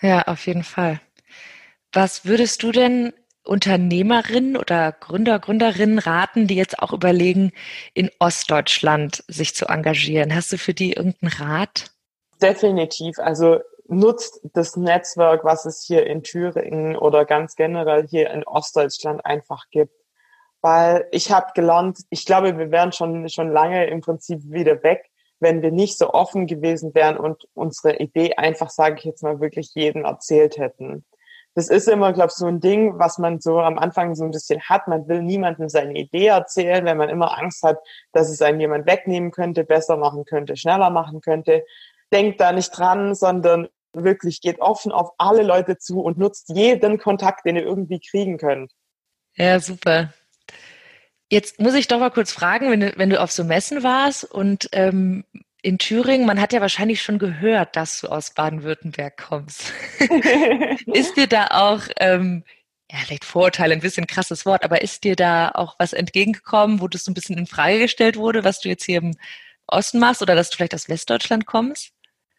Ja, 0.02 0.22
auf 0.22 0.46
jeden 0.46 0.64
Fall. 0.64 1.00
Was 1.92 2.24
würdest 2.24 2.62
du 2.62 2.72
denn 2.72 3.12
Unternehmerinnen 3.44 4.57
oder 4.57 4.92
Gründer, 4.92 5.38
Gründerinnen 5.38 5.98
raten, 5.98 6.46
die 6.46 6.57
jetzt 6.57 6.79
auch 6.81 6.92
überlegen, 6.92 7.53
in 7.94 8.11
Ostdeutschland 8.18 9.24
sich 9.27 9.55
zu 9.55 9.66
engagieren? 9.66 10.35
Hast 10.35 10.53
du 10.53 10.59
für 10.59 10.74
die 10.74 10.92
irgendeinen 10.92 11.33
Rat? 11.33 11.90
Definitiv. 12.42 13.18
Also 13.18 13.61
nutzt 13.88 14.40
das 14.53 14.77
Netzwerk, 14.77 15.44
was 15.44 15.64
es 15.64 15.83
hier 15.83 16.07
in 16.07 16.22
Thüringen 16.22 16.94
oder 16.94 17.24
ganz 17.24 17.57
generell 17.57 18.07
hier 18.07 18.31
in 18.31 18.44
Ostdeutschland 18.44 19.24
einfach 19.24 19.64
gibt. 19.70 19.94
Weil 20.61 21.07
ich 21.11 21.33
habe 21.33 21.53
gelernt, 21.55 22.01
ich 22.11 22.27
glaube, 22.27 22.59
wir 22.59 22.70
wären 22.70 22.92
schon, 22.92 23.29
schon 23.29 23.51
lange 23.51 23.87
im 23.87 24.01
Prinzip 24.03 24.40
wieder 24.44 24.83
weg, 24.83 25.09
wenn 25.40 25.62
wir 25.62 25.70
nicht 25.70 25.96
so 25.96 26.11
offen 26.11 26.46
gewesen 26.46 26.94
wären 26.94 27.16
und 27.16 27.44
unsere 27.55 27.96
Idee 27.96 28.35
einfach, 28.35 28.68
sage 28.68 28.96
ich 28.98 29.05
jetzt 29.05 29.22
mal, 29.22 29.40
wirklich 29.40 29.70
jedem 29.74 30.05
erzählt 30.05 30.59
hätten. 30.59 31.05
Das 31.58 31.70
ist 31.70 31.88
immer, 31.88 32.12
glaube 32.12 32.28
ich, 32.28 32.34
so 32.34 32.46
ein 32.46 32.60
Ding, 32.60 33.00
was 33.00 33.18
man 33.18 33.40
so 33.40 33.58
am 33.58 33.80
Anfang 33.80 34.14
so 34.14 34.22
ein 34.22 34.30
bisschen 34.30 34.60
hat. 34.60 34.86
Man 34.86 35.08
will 35.08 35.22
niemandem 35.22 35.68
seine 35.68 35.98
Idee 35.98 36.26
erzählen, 36.26 36.84
wenn 36.84 36.96
man 36.96 37.08
immer 37.08 37.36
Angst 37.36 37.64
hat, 37.64 37.78
dass 38.12 38.30
es 38.30 38.40
einem 38.40 38.60
jemand 38.60 38.86
wegnehmen 38.86 39.32
könnte, 39.32 39.64
besser 39.64 39.96
machen 39.96 40.24
könnte, 40.24 40.56
schneller 40.56 40.90
machen 40.90 41.20
könnte. 41.20 41.64
Denkt 42.12 42.40
da 42.40 42.52
nicht 42.52 42.70
dran, 42.78 43.16
sondern 43.16 43.66
wirklich 43.92 44.40
geht 44.40 44.60
offen 44.60 44.92
auf 44.92 45.10
alle 45.18 45.42
Leute 45.42 45.78
zu 45.78 46.00
und 46.00 46.16
nutzt 46.16 46.48
jeden 46.50 46.96
Kontakt, 46.96 47.44
den 47.44 47.56
ihr 47.56 47.64
irgendwie 47.64 47.98
kriegen 47.98 48.38
könnt. 48.38 48.70
Ja, 49.34 49.58
super. 49.58 50.12
Jetzt 51.28 51.58
muss 51.58 51.74
ich 51.74 51.88
doch 51.88 51.98
mal 51.98 52.12
kurz 52.12 52.30
fragen, 52.30 52.70
wenn 52.70 52.78
du, 52.78 52.92
wenn 52.98 53.10
du 53.10 53.20
auf 53.20 53.32
so 53.32 53.42
Messen 53.42 53.82
warst 53.82 54.22
und 54.22 54.68
ähm, 54.70 55.24
in 55.62 55.78
Thüringen, 55.78 56.26
man 56.26 56.40
hat 56.40 56.52
ja 56.52 56.60
wahrscheinlich 56.60 57.02
schon 57.02 57.18
gehört, 57.18 57.76
dass 57.76 58.00
du 58.00 58.08
aus 58.08 58.32
Baden-Württemberg 58.32 59.16
kommst. 59.16 59.72
ist 60.86 61.16
dir 61.16 61.26
da 61.26 61.48
auch, 61.50 61.82
ähm, 61.98 62.44
ja, 62.90 62.98
vielleicht 63.04 63.24
Vorurteile, 63.24 63.74
ein 63.74 63.80
bisschen 63.80 64.06
krasses 64.06 64.46
Wort, 64.46 64.64
aber 64.64 64.82
ist 64.82 65.04
dir 65.04 65.16
da 65.16 65.50
auch 65.50 65.74
was 65.78 65.92
entgegengekommen, 65.92 66.80
wo 66.80 66.88
das 66.88 67.04
so 67.04 67.10
ein 67.10 67.14
bisschen 67.14 67.36
in 67.36 67.46
Frage 67.46 67.80
gestellt 67.80 68.16
wurde, 68.16 68.44
was 68.44 68.60
du 68.60 68.68
jetzt 68.68 68.84
hier 68.84 68.98
im 68.98 69.16
Osten 69.66 69.98
machst 69.98 70.22
oder 70.22 70.34
dass 70.34 70.50
du 70.50 70.56
vielleicht 70.56 70.74
aus 70.74 70.88
Westdeutschland 70.88 71.46
kommst? 71.46 71.92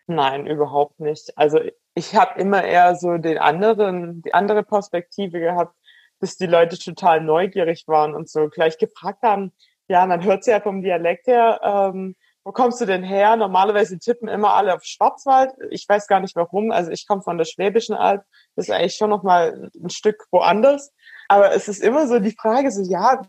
Nein, 0.08 0.48
überhaupt 0.48 1.00
nicht. 1.00 1.38
Also 1.38 1.60
ich 1.94 2.16
habe 2.16 2.40
immer 2.40 2.64
eher 2.64 2.96
so 2.96 3.18
den 3.18 3.38
anderen, 3.38 4.22
die 4.24 4.34
andere 4.34 4.64
Perspektive 4.64 5.40
gehabt, 5.40 5.76
dass 6.20 6.38
die 6.38 6.48
Leute 6.48 6.80
total 6.80 7.22
neugierig 7.22 7.84
waren 7.88 8.16
und 8.16 8.30
so 8.30 8.50
gleich 8.50 8.78
gefragt 8.78 9.22
haben, 9.22 9.52
ja, 9.88 10.06
man 10.06 10.24
hört 10.24 10.46
ja 10.46 10.62
vom 10.62 10.82
Dialekt 10.82 11.28
her, 11.28 11.60
ähm, 11.64 12.16
wo 12.50 12.52
kommst 12.52 12.82
du 12.82 12.88
denn 12.88 13.04
her? 13.04 13.36
Normalerweise 13.36 14.00
tippen 14.00 14.28
immer 14.28 14.56
alle 14.56 14.74
auf 14.74 14.84
Schwarzwald. 14.84 15.52
Ich 15.70 15.88
weiß 15.88 16.08
gar 16.08 16.20
nicht 16.20 16.36
warum. 16.36 16.72
Also 16.72 16.90
ich 16.90 17.06
komme 17.08 17.22
von 17.22 17.38
der 17.38 17.46
Schwäbischen 17.46 17.94
Alb. 17.94 18.24
Das 18.56 18.68
ist 18.68 18.72
eigentlich 18.74 18.96
schon 18.96 19.12
noch 19.12 19.22
mal 19.22 19.70
ein 19.80 19.92
Stück 19.92 20.26
woanders. 20.32 20.92
Aber 21.28 21.54
es 21.54 21.68
ist 21.68 21.80
immer 21.80 22.08
so 22.08 22.18
die 22.18 22.36
Frage, 22.36 22.72
so 22.72 22.82
ja, 22.82 23.22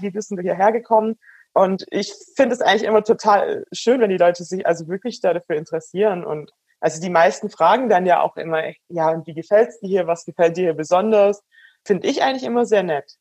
wie 0.00 0.10
bist 0.10 0.32
du 0.32 0.40
hierher 0.40 0.72
gekommen? 0.72 1.20
Und 1.52 1.86
ich 1.92 2.12
finde 2.34 2.52
es 2.52 2.60
eigentlich 2.60 2.82
immer 2.82 3.04
total 3.04 3.64
schön, 3.70 4.00
wenn 4.00 4.10
die 4.10 4.16
Leute 4.16 4.42
sich 4.42 4.66
also 4.66 4.88
wirklich 4.88 5.20
dafür 5.20 5.54
interessieren. 5.54 6.24
Und 6.24 6.50
also 6.80 7.00
die 7.00 7.10
meisten 7.10 7.50
fragen 7.50 7.88
dann 7.88 8.06
ja 8.06 8.22
auch 8.22 8.36
immer, 8.36 8.60
ja, 8.88 9.08
und 9.10 9.24
wie 9.28 9.34
gefällt's 9.34 9.78
dir 9.78 9.88
hier? 9.88 10.06
Was 10.08 10.24
gefällt 10.24 10.56
dir 10.56 10.64
hier 10.64 10.74
besonders? 10.74 11.44
Finde 11.84 12.08
ich 12.08 12.24
eigentlich 12.24 12.42
immer 12.42 12.66
sehr 12.66 12.82
nett. 12.82 13.18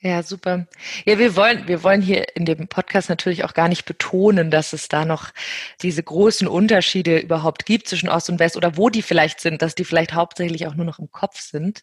Ja, 0.00 0.22
super. 0.22 0.66
Ja, 1.06 1.18
wir 1.18 1.36
wollen, 1.36 1.66
wir 1.68 1.82
wollen 1.82 2.02
hier 2.02 2.36
in 2.36 2.44
dem 2.44 2.68
Podcast 2.68 3.08
natürlich 3.08 3.44
auch 3.44 3.54
gar 3.54 3.68
nicht 3.68 3.86
betonen, 3.86 4.50
dass 4.50 4.72
es 4.74 4.88
da 4.88 5.04
noch 5.06 5.32
diese 5.82 6.02
großen 6.02 6.46
Unterschiede 6.46 7.18
überhaupt 7.18 7.64
gibt 7.64 7.88
zwischen 7.88 8.10
Ost 8.10 8.28
und 8.28 8.38
West 8.38 8.56
oder 8.56 8.76
wo 8.76 8.90
die 8.90 9.02
vielleicht 9.02 9.40
sind, 9.40 9.62
dass 9.62 9.74
die 9.74 9.84
vielleicht 9.84 10.12
hauptsächlich 10.12 10.66
auch 10.66 10.74
nur 10.74 10.84
noch 10.84 10.98
im 10.98 11.10
Kopf 11.10 11.40
sind. 11.40 11.82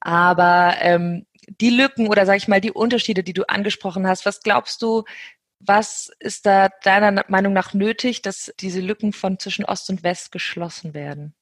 Aber 0.00 0.76
ähm, 0.80 1.26
die 1.60 1.70
Lücken 1.70 2.08
oder 2.08 2.24
sag 2.26 2.36
ich 2.36 2.48
mal 2.48 2.60
die 2.60 2.72
Unterschiede, 2.72 3.24
die 3.24 3.32
du 3.32 3.48
angesprochen 3.48 4.06
hast, 4.06 4.26
was 4.26 4.42
glaubst 4.42 4.80
du, 4.82 5.04
was 5.58 6.10
ist 6.20 6.46
da 6.46 6.68
deiner 6.82 7.24
Meinung 7.28 7.52
nach 7.52 7.74
nötig, 7.74 8.22
dass 8.22 8.52
diese 8.60 8.80
Lücken 8.80 9.12
von 9.12 9.38
zwischen 9.38 9.64
Ost 9.64 9.90
und 9.90 10.02
West 10.04 10.30
geschlossen 10.32 10.94
werden? 10.94 11.34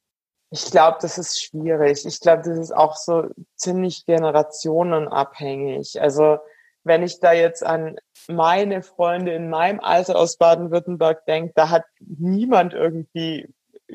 Ich 0.53 0.71
glaube, 0.71 0.99
das 1.01 1.19
ist 1.19 1.43
schwierig. 1.43 2.05
Ich 2.05 2.21
glaube, 2.21 2.43
das 2.43 2.59
ist 2.59 2.73
auch 2.73 2.95
so 2.97 3.29
ziemlich 3.57 4.05
generationenabhängig. 4.07 6.01
Also 6.01 6.39
wenn 6.85 7.03
ich 7.03 7.21
da 7.21 7.33
jetzt 7.33 7.65
an 7.65 7.97
meine 8.29 8.83
Freunde 8.83 9.33
in 9.33 9.49
meinem 9.49 9.81
Alter 9.81 10.17
aus 10.17 10.37
Baden-Württemberg 10.37 11.25
denke, 11.27 11.53
da 11.55 11.71
hat 11.71 11.85
niemand 12.01 12.75
irgendwie 12.75 13.49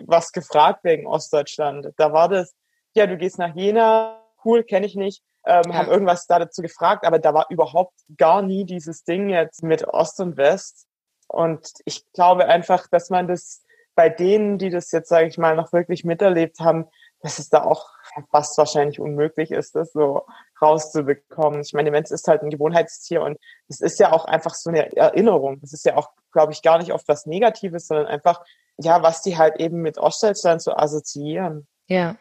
was 0.05 0.31
gefragt 0.31 0.83
wegen 0.83 1.07
Ostdeutschland. 1.07 1.93
Da 1.97 2.11
war 2.11 2.27
das, 2.27 2.55
ja, 2.93 3.07
du 3.07 3.17
gehst 3.17 3.37
nach 3.37 3.55
Jena, 3.55 4.21
cool, 4.43 4.63
kenne 4.63 4.85
ich 4.85 4.95
nicht 4.95 5.23
ähm, 5.47 5.71
ja. 5.71 5.75
haben 5.75 5.89
irgendwas 5.89 6.27
da 6.27 6.39
dazu 6.39 6.61
gefragt, 6.61 7.05
aber 7.05 7.19
da 7.19 7.33
war 7.33 7.47
überhaupt 7.49 7.93
gar 8.17 8.41
nie 8.41 8.65
dieses 8.65 9.03
Ding 9.03 9.29
jetzt 9.29 9.63
mit 9.63 9.87
Ost 9.87 10.19
und 10.19 10.35
West. 10.37 10.87
Und 11.27 11.71
ich 11.85 12.05
glaube 12.11 12.45
einfach, 12.45 12.87
dass 12.87 13.09
man 13.09 13.27
das 13.27 13.63
bei 13.97 14.09
denen, 14.09 14.59
die 14.59 14.69
das 14.69 14.91
jetzt, 14.91 15.09
sage 15.09 15.25
ich 15.25 15.39
mal, 15.39 15.55
noch 15.55 15.73
wirklich 15.73 16.03
miterlebt 16.05 16.59
haben, 16.59 16.85
dass 17.21 17.39
es 17.39 17.49
da 17.49 17.63
auch 17.63 17.89
fast 18.29 18.55
wahrscheinlich 18.59 18.99
unmöglich 18.99 19.49
ist, 19.49 19.75
das 19.75 19.91
so 19.91 20.27
rauszubekommen. 20.61 21.61
Ich 21.61 21.73
meine, 21.73 21.85
der 21.85 21.99
Mensch 21.99 22.11
ist 22.11 22.27
halt 22.27 22.43
ein 22.43 22.51
Gewohnheitstier 22.51 23.23
und 23.23 23.39
es 23.67 23.81
ist 23.81 23.99
ja 23.99 24.13
auch 24.13 24.25
einfach 24.25 24.53
so 24.53 24.69
eine 24.69 24.95
Erinnerung. 24.95 25.59
Das 25.61 25.73
ist 25.73 25.83
ja 25.83 25.97
auch, 25.97 26.11
glaube 26.31 26.53
ich, 26.53 26.61
gar 26.61 26.77
nicht 26.77 26.93
oft 26.93 27.07
was 27.07 27.25
Negatives, 27.25 27.87
sondern 27.87 28.05
einfach, 28.05 28.45
ja, 28.77 29.01
was 29.01 29.23
die 29.23 29.35
halt 29.35 29.59
eben 29.59 29.81
mit 29.81 29.97
Ostdeutschland 29.97 30.61
so 30.61 30.73
assoziieren. 30.73 31.67
Ja. 31.87 32.17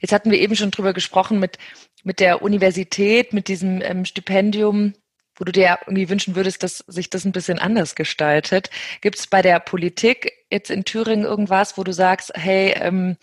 Jetzt 0.00 0.12
hatten 0.12 0.32
wir 0.32 0.40
eben 0.40 0.56
schon 0.56 0.72
drüber 0.72 0.92
gesprochen 0.92 1.38
mit, 1.38 1.58
mit 2.02 2.18
der 2.18 2.42
Universität, 2.42 3.32
mit 3.32 3.46
diesem 3.46 3.80
ähm, 3.80 4.04
Stipendium, 4.04 4.94
wo 5.40 5.44
du 5.44 5.52
dir 5.52 5.78
irgendwie 5.86 6.08
wünschen 6.10 6.36
würdest, 6.36 6.62
dass 6.62 6.84
sich 6.86 7.08
das 7.10 7.24
ein 7.24 7.32
bisschen 7.32 7.58
anders 7.58 7.94
gestaltet. 7.94 8.70
Gibt 9.00 9.18
es 9.18 9.26
bei 9.26 9.40
der 9.40 9.58
Politik 9.58 10.32
jetzt 10.50 10.70
in 10.70 10.84
Thüringen 10.84 11.24
irgendwas, 11.24 11.78
wo 11.78 11.82
du 11.82 11.92
sagst, 11.92 12.32
hey, 12.34 12.74
ähm, 12.76 13.16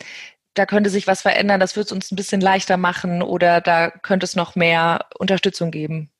da 0.55 0.65
könnte 0.65 0.89
sich 0.89 1.05
was 1.05 1.21
verändern, 1.21 1.59
das 1.59 1.75
würde 1.75 1.85
es 1.85 1.91
uns 1.91 2.11
ein 2.11 2.15
bisschen 2.15 2.41
leichter 2.41 2.77
machen 2.77 3.21
oder 3.21 3.61
da 3.61 3.91
könnte 3.91 4.25
es 4.25 4.35
noch 4.35 4.55
mehr 4.55 5.05
Unterstützung 5.19 5.69
geben? 5.69 6.11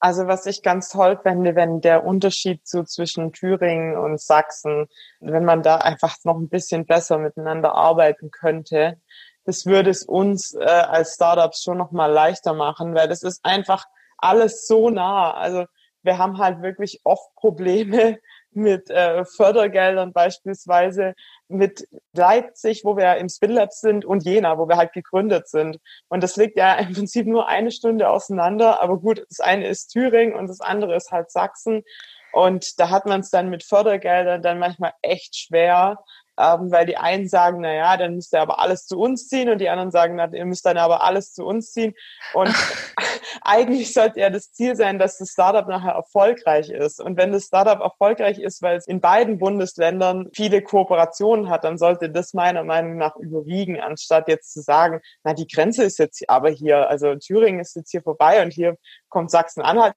Also 0.00 0.26
was 0.26 0.46
ich 0.46 0.62
ganz 0.62 0.90
toll 0.90 1.18
fände, 1.22 1.56
wenn 1.56 1.80
der 1.80 2.04
Unterschied 2.04 2.60
so 2.68 2.84
zwischen 2.84 3.32
Thüringen 3.32 3.96
und 3.96 4.20
Sachsen, 4.20 4.86
wenn 5.18 5.44
man 5.44 5.62
da 5.62 5.76
einfach 5.76 6.16
noch 6.24 6.36
ein 6.36 6.48
bisschen 6.48 6.86
besser 6.86 7.18
miteinander 7.18 7.74
arbeiten 7.74 8.30
könnte, 8.30 9.00
das 9.44 9.64
würde 9.64 9.88
es 9.88 10.04
uns 10.04 10.54
äh, 10.54 10.64
als 10.66 11.14
Startups 11.14 11.62
schon 11.62 11.78
noch 11.78 11.90
mal 11.90 12.12
leichter 12.12 12.52
machen, 12.52 12.94
weil 12.94 13.08
das 13.08 13.22
ist 13.22 13.42
einfach 13.44 13.86
alles 14.18 14.66
so 14.66 14.90
nah. 14.90 15.32
Also 15.32 15.64
wir 16.02 16.18
haben 16.18 16.38
halt 16.38 16.62
wirklich 16.62 17.00
oft 17.04 17.34
Probleme 17.36 18.18
mit 18.52 18.90
äh, 18.90 19.24
Fördergeldern 19.24 20.12
beispielsweise 20.12 21.14
mit 21.48 21.86
Leipzig, 22.12 22.82
wo 22.84 22.96
wir 22.96 23.16
im 23.16 23.28
Spinlab 23.28 23.72
sind, 23.72 24.04
und 24.04 24.24
Jena, 24.24 24.58
wo 24.58 24.68
wir 24.68 24.76
halt 24.76 24.92
gegründet 24.92 25.48
sind. 25.48 25.78
Und 26.08 26.22
das 26.22 26.36
liegt 26.36 26.56
ja 26.56 26.74
im 26.78 26.92
Prinzip 26.92 27.26
nur 27.26 27.48
eine 27.48 27.70
Stunde 27.70 28.08
auseinander. 28.08 28.82
Aber 28.82 28.98
gut, 28.98 29.24
das 29.28 29.40
eine 29.40 29.66
ist 29.68 29.88
Thüringen 29.88 30.34
und 30.34 30.48
das 30.48 30.60
andere 30.60 30.96
ist 30.96 31.10
halt 31.10 31.30
Sachsen. 31.30 31.84
Und 32.32 32.78
da 32.78 32.90
hat 32.90 33.06
man 33.06 33.20
es 33.20 33.30
dann 33.30 33.48
mit 33.48 33.64
Fördergeldern 33.64 34.42
dann 34.42 34.58
manchmal 34.58 34.92
echt 35.02 35.36
schwer, 35.36 36.04
ähm, 36.38 36.70
weil 36.70 36.86
die 36.86 36.96
einen 36.96 37.28
sagen, 37.28 37.60
na 37.60 37.74
ja, 37.74 37.96
dann 37.96 38.14
müsst 38.14 38.32
ihr 38.32 38.40
aber 38.40 38.60
alles 38.60 38.86
zu 38.86 38.98
uns 38.98 39.28
ziehen 39.28 39.48
und 39.48 39.58
die 39.58 39.68
anderen 39.68 39.90
sagen, 39.90 40.14
na, 40.14 40.32
ihr 40.32 40.46
müsst 40.46 40.64
dann 40.64 40.76
aber 40.78 41.02
alles 41.02 41.32
zu 41.32 41.44
uns 41.44 41.72
ziehen. 41.72 41.94
Und 42.32 42.48
eigentlich 43.42 43.92
sollte 43.92 44.20
ja 44.20 44.30
das 44.30 44.52
Ziel 44.52 44.76
sein, 44.76 45.00
dass 45.00 45.18
das 45.18 45.30
Startup 45.30 45.66
nachher 45.66 45.92
erfolgreich 45.92 46.70
ist. 46.70 47.00
Und 47.00 47.16
wenn 47.16 47.32
das 47.32 47.46
Startup 47.46 47.80
erfolgreich 47.80 48.38
ist, 48.38 48.62
weil 48.62 48.76
es 48.76 48.86
in 48.86 49.00
beiden 49.00 49.38
Bundesländern 49.38 50.28
viele 50.32 50.62
Kooperationen 50.62 51.50
hat, 51.50 51.64
dann 51.64 51.76
sollte 51.76 52.08
das 52.08 52.34
meiner 52.34 52.62
Meinung 52.62 52.96
nach 52.96 53.16
überwiegen, 53.16 53.80
anstatt 53.80 54.28
jetzt 54.28 54.52
zu 54.52 54.60
sagen, 54.60 55.00
na, 55.24 55.34
die 55.34 55.48
Grenze 55.48 55.82
ist 55.82 55.98
jetzt 55.98 56.22
aber 56.28 56.50
hier, 56.50 56.88
also 56.88 57.16
Thüringen 57.16 57.60
ist 57.60 57.74
jetzt 57.74 57.90
hier 57.90 58.02
vorbei 58.02 58.42
und 58.42 58.52
hier 58.52 58.76
kommt 59.08 59.32
Sachsen-Anhalt 59.32 59.94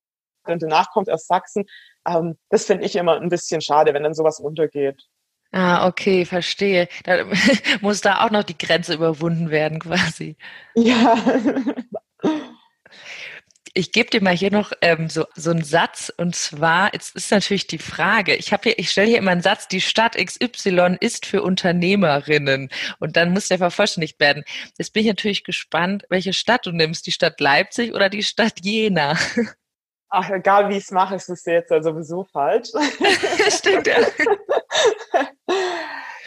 und 0.48 0.64
danach 0.64 0.90
kommt 0.92 1.08
erst 1.08 1.28
Sachsen. 1.28 1.66
Ähm, 2.08 2.40
das 2.50 2.66
finde 2.66 2.86
ich 2.86 2.96
immer 2.96 3.22
ein 3.22 3.30
bisschen 3.30 3.62
schade, 3.62 3.94
wenn 3.94 4.02
dann 4.02 4.16
sowas 4.16 4.40
untergeht. 4.40 5.04
Ah, 5.52 5.88
okay, 5.88 6.26
verstehe. 6.26 6.88
Da 7.04 7.26
muss 7.82 8.02
da 8.02 8.24
auch 8.24 8.32
noch 8.32 8.44
die 8.44 8.58
Grenze 8.58 8.94
überwunden 8.94 9.50
werden, 9.50 9.80
quasi. 9.80 10.38
Ja. 10.76 11.18
Ich 13.74 13.92
gebe 13.94 14.10
dir 14.10 14.22
mal 14.22 14.36
hier 14.36 14.52
noch 14.52 14.74
ähm, 14.82 15.08
so, 15.08 15.26
so 15.34 15.52
einen 15.52 15.64
Satz 15.64 16.12
und 16.18 16.36
zwar, 16.36 16.94
jetzt 16.94 17.16
ist 17.16 17.32
natürlich 17.32 17.68
die 17.68 17.78
Frage, 17.78 18.36
ich 18.36 18.52
habe 18.52 18.64
hier, 18.64 18.80
ich 18.80 18.92
stelle 18.92 19.08
hier 19.08 19.18
immer 19.18 19.32
einen 19.32 19.42
Satz, 19.42 19.70
die 19.70 19.80
Stadt 19.80 20.18
XY 20.18 20.98
ist 21.00 21.26
für 21.26 21.42
Unternehmerinnen 21.42 22.70
und 23.00 23.16
dann 23.16 23.32
muss 23.32 23.48
der 23.48 23.60
vervollständigt 23.60 24.20
werden. 24.20 24.44
Jetzt 24.78 24.92
bin 24.92 25.04
ich 25.04 25.08
natürlich 25.08 25.46
gespannt, 25.46 26.04
welche 26.10 26.34
Stadt 26.34 26.66
du 26.66 26.72
nimmst, 26.72 27.08
die 27.08 27.14
Stadt 27.14 27.40
Leipzig 27.40 27.94
oder 27.94 28.10
die 28.10 28.24
Stadt 28.24 28.60
Jena. 28.62 29.18
Ach, 30.10 30.30
egal 30.30 30.68
wie 30.68 30.76
ich 30.76 30.84
es 30.84 30.92
mache, 30.92 31.16
ist 31.16 31.30
es 31.30 31.46
jetzt 31.46 31.72
ja 31.72 31.82
sowieso 31.82 32.26
falsch. 32.26 32.72
Stimmt, 33.50 33.88
ja. 33.88 33.96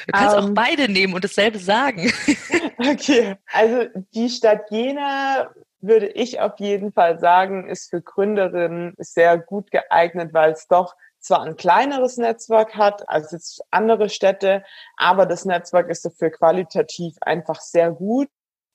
Du 0.06 0.12
kannst 0.12 0.36
um, 0.36 0.42
auch 0.42 0.48
ähm. 0.48 0.54
beide 0.54 0.90
nehmen 0.90 1.14
und 1.14 1.24
dasselbe 1.24 1.58
sagen. 1.58 2.12
okay, 2.78 3.36
also 3.52 3.88
die 4.14 4.28
Stadt 4.28 4.70
Jena 4.70 5.50
würde 5.80 6.06
ich 6.06 6.40
auf 6.40 6.58
jeden 6.58 6.92
Fall 6.92 7.18
sagen, 7.18 7.68
ist 7.68 7.90
für 7.90 8.00
Gründerinnen 8.00 8.94
sehr 8.98 9.38
gut 9.38 9.70
geeignet, 9.70 10.32
weil 10.32 10.52
es 10.52 10.66
doch 10.66 10.94
zwar 11.20 11.42
ein 11.42 11.56
kleineres 11.56 12.16
Netzwerk 12.16 12.74
hat 12.76 13.08
als 13.08 13.32
jetzt 13.32 13.62
andere 13.70 14.08
Städte, 14.08 14.62
aber 14.96 15.26
das 15.26 15.44
Netzwerk 15.44 15.88
ist 15.88 16.04
dafür 16.04 16.30
qualitativ 16.30 17.16
einfach 17.20 17.60
sehr 17.60 17.90
gut. 17.90 18.28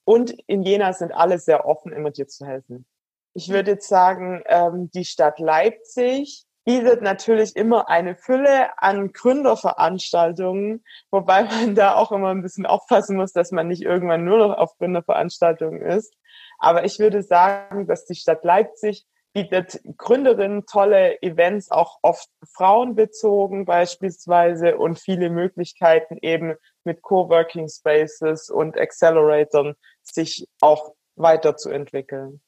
Und 0.04 0.32
in 0.48 0.63
Jena 0.63 0.94
sind 0.94 1.12
alle 1.12 1.38
sehr 1.38 1.68
offen, 1.68 1.94
immer 1.94 2.10
dir 2.10 2.28
zu 2.28 2.46
helfen. 2.46 2.88
Ich 3.36 3.50
würde 3.50 3.72
jetzt 3.72 3.88
sagen, 3.88 4.42
ähm, 4.48 4.89
die 4.92 5.06
Stadt 5.06 5.39
Leipzig 5.39 6.46
bietet 6.65 7.02
natürlich 7.02 7.56
immer 7.56 7.89
eine 7.89 8.15
Fülle 8.15 8.78
an 8.78 9.12
Gründerveranstaltungen, 9.12 10.84
wobei 11.12 11.43
man 11.43 11.76
da 11.76 11.95
auch 11.95 12.12
immer 12.12 12.30
ein 12.30 12.41
bisschen 12.41 12.65
aufpassen 12.65 13.15
muss, 13.15 13.34
dass 13.34 13.52
man 13.52 13.67
nicht 13.67 13.82
irgendwann 13.82 14.24
nur 14.24 14.38
noch 14.38 14.58
auf 14.58 14.78
Gründerveranstaltungen 14.78 15.82
ist. 15.82 16.13
Aber 16.60 16.86
ich 16.86 17.00
würde 17.00 17.24
sagen, 17.24 17.88
dass 17.88 18.06
die 18.06 18.15
Stadt 18.15 18.43
Leipzig 18.43 19.06
bietet 19.34 19.80
Gründerinnen 19.98 20.65
tolle 20.65 21.22
Events, 21.22 21.72
auch 21.72 22.00
oft 22.02 22.30
frauenbezogen 22.54 23.65
beispielsweise 23.65 24.78
und 24.78 25.00
viele 25.00 25.30
Möglichkeiten 25.30 26.17
eben 26.22 26.56
mit 26.84 27.02
Coworking 27.02 27.69
Spaces 27.69 28.50
und 28.50 28.78
Acceleratoren 28.78 29.76
sich 30.02 30.48
auch 30.62 30.93
weiterzuentwickeln. 31.15 32.41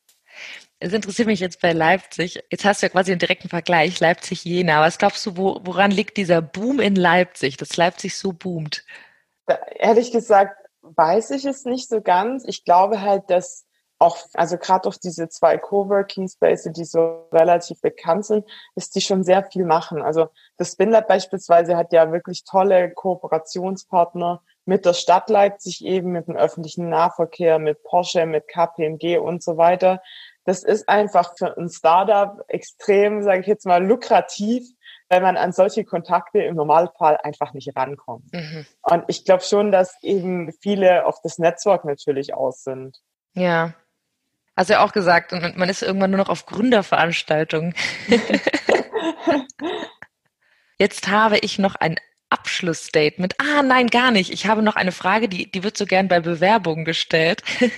Es 0.79 0.93
interessiert 0.93 1.27
mich 1.27 1.39
jetzt 1.39 1.61
bei 1.61 1.73
Leipzig. 1.73 2.43
Jetzt 2.49 2.65
hast 2.65 2.81
du 2.81 2.87
ja 2.87 2.89
quasi 2.89 3.11
einen 3.11 3.19
direkten 3.19 3.49
Vergleich, 3.49 3.99
Leipzig-Jena. 3.99 4.81
Was 4.81 4.97
glaubst 4.97 5.25
du, 5.25 5.37
wo, 5.37 5.59
woran 5.63 5.91
liegt 5.91 6.17
dieser 6.17 6.41
Boom 6.41 6.79
in 6.79 6.95
Leipzig, 6.95 7.57
dass 7.57 7.77
Leipzig 7.77 8.17
so 8.17 8.33
boomt? 8.33 8.83
Ehrlich 9.77 10.11
gesagt 10.11 10.55
weiß 10.81 11.31
ich 11.31 11.45
es 11.45 11.65
nicht 11.65 11.87
so 11.87 12.01
ganz. 12.01 12.43
Ich 12.45 12.65
glaube 12.65 13.01
halt, 13.01 13.29
dass 13.29 13.65
auch, 13.99 14.17
also 14.33 14.57
gerade 14.57 14.83
durch 14.83 14.97
diese 14.97 15.29
zwei 15.29 15.59
Coworking 15.59 16.27
Spaces, 16.27 16.73
die 16.73 16.85
so 16.85 17.27
relativ 17.31 17.79
bekannt 17.81 18.25
sind, 18.25 18.49
ist 18.75 18.95
die 18.95 19.01
schon 19.01 19.23
sehr 19.23 19.43
viel 19.43 19.63
machen. 19.63 20.01
Also 20.01 20.29
das 20.57 20.71
Spinlab 20.71 21.07
beispielsweise 21.07 21.77
hat 21.77 21.93
ja 21.93 22.11
wirklich 22.11 22.43
tolle 22.43 22.91
Kooperationspartner 22.91 24.41
mit 24.65 24.85
der 24.85 24.93
Stadt 24.93 25.29
Leipzig 25.29 25.83
eben, 25.83 26.11
mit 26.11 26.27
dem 26.27 26.35
öffentlichen 26.35 26.89
Nahverkehr, 26.89 27.59
mit 27.59 27.83
Porsche, 27.83 28.25
mit 28.25 28.47
KPMG 28.47 29.17
und 29.17 29.43
so 29.43 29.57
weiter. 29.57 30.01
Das 30.45 30.63
ist 30.63 30.87
einfach 30.89 31.33
für 31.37 31.57
ein 31.57 31.69
Startup 31.69 32.43
extrem, 32.47 33.23
sage 33.23 33.41
ich 33.41 33.47
jetzt 33.47 33.65
mal, 33.65 33.83
lukrativ, 33.85 34.63
weil 35.09 35.21
man 35.21 35.37
an 35.37 35.51
solche 35.51 35.83
Kontakte 35.83 36.41
im 36.41 36.55
Normalfall 36.55 37.17
einfach 37.17 37.53
nicht 37.53 37.75
rankommt. 37.75 38.31
Mhm. 38.33 38.65
Und 38.81 39.03
ich 39.07 39.25
glaube 39.25 39.43
schon, 39.43 39.71
dass 39.71 39.95
eben 40.01 40.51
viele 40.61 41.05
auf 41.05 41.19
das 41.21 41.37
Netzwerk 41.37 41.85
natürlich 41.85 42.33
aus 42.33 42.63
sind. 42.63 42.97
Ja, 43.33 43.73
Hast 44.57 44.69
du 44.69 44.73
ja 44.73 44.83
auch 44.83 44.91
gesagt, 44.91 45.31
und 45.31 45.57
man 45.57 45.69
ist 45.69 45.81
irgendwann 45.81 46.11
nur 46.11 46.19
noch 46.19 46.29
auf 46.29 46.45
Gründerveranstaltungen. 46.45 47.73
Jetzt 50.77 51.07
habe 51.07 51.37
ich 51.37 51.59
noch 51.59 51.75
ein 51.75 51.99
Abschlussstatement. 52.31 53.35
Ah, 53.39 53.61
nein, 53.61 53.87
gar 53.87 54.11
nicht. 54.11 54.31
Ich 54.31 54.47
habe 54.47 54.61
noch 54.61 54.75
eine 54.75 54.91
Frage, 54.91 55.29
die, 55.29 55.51
die 55.51 55.63
wird 55.63 55.77
so 55.77 55.85
gern 55.85 56.07
bei 56.07 56.19
Bewerbungen 56.19 56.85
gestellt. 56.85 57.43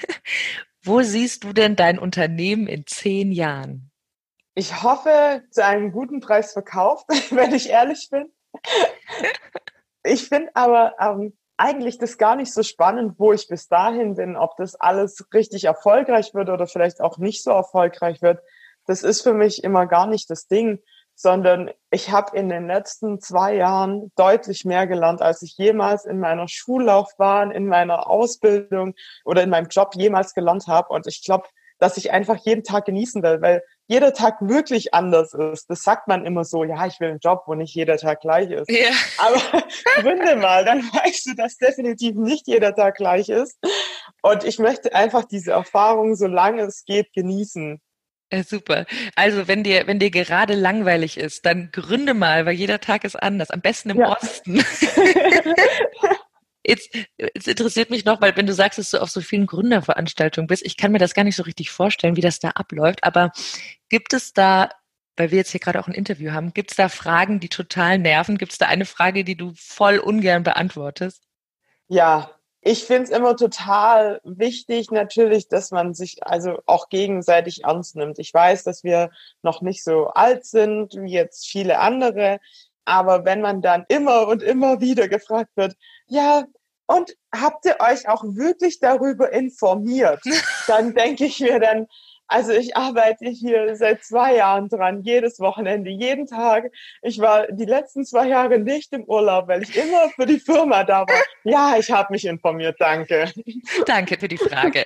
Wo 0.83 1.01
siehst 1.01 1.43
du 1.43 1.53
denn 1.53 1.75
dein 1.75 1.97
Unternehmen 1.97 2.67
in 2.67 2.85
zehn 2.85 3.31
Jahren? 3.31 3.91
Ich 4.55 4.83
hoffe, 4.83 5.41
zu 5.49 5.65
einem 5.65 5.91
guten 5.91 6.19
Preis 6.19 6.53
verkauft, 6.53 7.07
wenn 7.31 7.53
ich 7.53 7.69
ehrlich 7.69 8.09
bin. 8.11 8.31
Ich 10.03 10.27
finde 10.27 10.51
aber, 10.53 10.93
ähm, 10.99 11.33
eigentlich 11.57 11.97
das 11.97 12.17
gar 12.17 12.35
nicht 12.35 12.53
so 12.53 12.63
spannend, 12.63 13.15
wo 13.17 13.31
ich 13.31 13.47
bis 13.47 13.67
dahin 13.67 14.15
bin, 14.15 14.35
ob 14.35 14.57
das 14.57 14.75
alles 14.75 15.25
richtig 15.33 15.65
erfolgreich 15.65 16.33
wird 16.33 16.49
oder 16.49 16.67
vielleicht 16.67 16.99
auch 16.99 17.17
nicht 17.17 17.43
so 17.43 17.51
erfolgreich 17.51 18.21
wird. 18.21 18.41
Das 18.85 19.03
ist 19.03 19.21
für 19.21 19.33
mich 19.33 19.63
immer 19.63 19.85
gar 19.85 20.07
nicht 20.07 20.29
das 20.29 20.47
Ding, 20.47 20.79
sondern 21.15 21.71
ich 21.91 22.11
habe 22.11 22.35
in 22.35 22.49
den 22.49 22.67
letzten 22.67 23.19
zwei 23.19 23.55
Jahren 23.55 24.11
deutlich 24.15 24.65
mehr 24.65 24.87
gelernt, 24.87 25.21
als 25.21 25.41
ich 25.41 25.57
jemals 25.57 26.05
in 26.05 26.19
meiner 26.19 26.47
Schullaufbahn, 26.47 27.51
in 27.51 27.67
meiner 27.67 28.09
Ausbildung 28.09 28.95
oder 29.23 29.43
in 29.43 29.49
meinem 29.49 29.67
Job 29.67 29.95
jemals 29.95 30.33
gelernt 30.33 30.67
habe. 30.67 30.89
Und 30.89 31.07
ich 31.07 31.23
glaube, 31.23 31.47
dass 31.79 31.97
ich 31.97 32.11
einfach 32.11 32.37
jeden 32.45 32.63
Tag 32.63 32.85
genießen 32.85 33.21
will, 33.23 33.41
weil 33.41 33.61
jeder 33.87 34.13
Tag 34.13 34.37
wirklich 34.39 34.93
anders 34.93 35.33
ist. 35.33 35.69
Das 35.69 35.83
sagt 35.83 36.07
man 36.07 36.25
immer 36.25 36.45
so, 36.45 36.63
ja, 36.63 36.85
ich 36.85 36.99
will 36.99 37.09
einen 37.09 37.19
Job, 37.19 37.43
wo 37.45 37.55
nicht 37.55 37.75
jeder 37.75 37.97
Tag 37.97 38.21
gleich 38.21 38.49
ist. 38.49 38.71
Ja. 38.71 38.91
Aber 39.17 39.63
gründe 40.01 40.37
mal, 40.37 40.63
dann 40.63 40.81
weißt 40.93 41.27
du, 41.27 41.35
dass 41.35 41.57
definitiv 41.57 42.15
nicht 42.15 42.47
jeder 42.47 42.73
Tag 42.73 42.95
gleich 42.95 43.29
ist. 43.29 43.59
Und 44.21 44.45
ich 44.45 44.59
möchte 44.59 44.95
einfach 44.95 45.25
diese 45.25 45.51
Erfahrung, 45.51 46.15
solange 46.15 46.61
es 46.61 46.85
geht, 46.85 47.11
genießen. 47.13 47.81
Ja, 48.33 48.43
super. 48.43 48.85
Also 49.15 49.47
wenn 49.47 49.63
dir, 49.63 49.85
wenn 49.85 49.99
dir 49.99 50.09
gerade 50.09 50.55
langweilig 50.55 51.17
ist, 51.17 51.45
dann 51.45 51.71
gründe 51.71 52.15
mal, 52.15 52.47
weil 52.47 52.55
jeder 52.55 52.79
Tag 52.79 53.03
ist 53.03 53.15
anders. 53.15 53.51
Am 53.51 53.61
besten 53.61 53.91
im 53.91 53.99
ja. 53.99 54.17
Osten. 54.17 54.63
Jetzt, 56.65 56.95
jetzt 57.17 57.49
interessiert 57.49 57.89
mich 57.89 58.05
noch, 58.05 58.21
weil 58.21 58.37
wenn 58.37 58.47
du 58.47 58.53
sagst, 58.53 58.79
dass 58.79 58.91
du 58.91 59.01
auf 59.01 59.09
so 59.09 59.19
vielen 59.19 59.47
Gründerveranstaltungen 59.47 60.47
bist, 60.47 60.65
ich 60.65 60.77
kann 60.77 60.93
mir 60.93 60.97
das 60.97 61.13
gar 61.13 61.25
nicht 61.25 61.35
so 61.35 61.43
richtig 61.43 61.69
vorstellen, 61.71 62.15
wie 62.15 62.21
das 62.21 62.39
da 62.39 62.51
abläuft, 62.51 63.03
aber 63.03 63.33
gibt 63.89 64.13
es 64.13 64.31
da, 64.31 64.69
weil 65.17 65.31
wir 65.31 65.39
jetzt 65.39 65.51
hier 65.51 65.59
gerade 65.59 65.77
auch 65.81 65.89
ein 65.89 65.93
Interview 65.93 66.31
haben, 66.31 66.53
gibt 66.53 66.71
es 66.71 66.77
da 66.77 66.87
Fragen, 66.87 67.41
die 67.41 67.49
total 67.49 67.99
nerven? 67.99 68.37
Gibt 68.37 68.53
es 68.53 68.59
da 68.59 68.67
eine 68.67 68.85
Frage, 68.85 69.25
die 69.25 69.35
du 69.35 69.51
voll 69.57 69.97
ungern 69.97 70.43
beantwortest? 70.43 71.27
Ja, 71.89 72.31
ich 72.65 72.85
finde 72.85 73.03
es 73.03 73.09
immer 73.09 73.35
total 73.35 74.21
wichtig 74.23 74.89
natürlich, 74.89 75.49
dass 75.49 75.71
man 75.71 75.93
sich 75.93 76.25
also 76.25 76.59
auch 76.65 76.87
gegenseitig 76.87 77.65
ernst 77.65 77.97
nimmt. 77.97 78.19
Ich 78.19 78.33
weiß, 78.33 78.63
dass 78.63 78.83
wir 78.83 79.11
noch 79.41 79.61
nicht 79.61 79.83
so 79.83 80.07
alt 80.07 80.45
sind 80.45 80.95
wie 80.95 81.11
jetzt 81.11 81.45
viele 81.45 81.79
andere, 81.79 82.39
aber 82.85 83.25
wenn 83.25 83.41
man 83.41 83.61
dann 83.61 83.85
immer 83.89 84.27
und 84.27 84.41
immer 84.41 84.79
wieder 84.79 85.09
gefragt 85.09 85.51
wird, 85.55 85.75
ja, 86.07 86.45
und 86.85 87.15
habt 87.33 87.65
ihr 87.65 87.77
euch 87.79 88.07
auch 88.07 88.23
wirklich 88.23 88.79
darüber 88.79 89.31
informiert? 89.31 90.21
Dann 90.67 90.93
denke 90.93 91.25
ich 91.25 91.39
mir 91.39 91.59
dann, 91.59 91.87
also 92.33 92.51
ich 92.51 92.75
arbeite 92.75 93.29
hier 93.29 93.75
seit 93.75 94.03
zwei 94.03 94.37
Jahren 94.37 94.67
dran, 94.67 95.03
jedes 95.03 95.39
Wochenende, 95.39 95.91
jeden 95.91 96.25
Tag. 96.25 96.71
Ich 97.03 97.19
war 97.19 97.45
die 97.51 97.65
letzten 97.65 98.05
zwei 98.05 98.27
Jahre 98.27 98.57
nicht 98.57 98.91
im 98.91 99.03
Urlaub, 99.03 99.47
weil 99.47 99.61
ich 99.61 99.77
immer 99.77 100.09
für 100.09 100.25
die 100.25 100.39
Firma 100.39 100.83
da 100.83 101.01
war. 101.01 101.21
Ja, 101.43 101.75
ich 101.77 101.91
habe 101.91 102.11
mich 102.11 102.25
informiert, 102.25 102.77
danke. 102.79 103.31
Danke 103.85 104.17
für 104.17 104.27
die 104.27 104.37
Frage. 104.37 104.83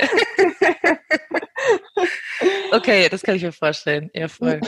okay, 2.72 3.08
das 3.10 3.24
kann 3.24 3.36
ich 3.36 3.44
mir 3.44 3.54
vorstellen. 3.54 4.10
Ja, 4.14 4.28
voll. 4.28 4.60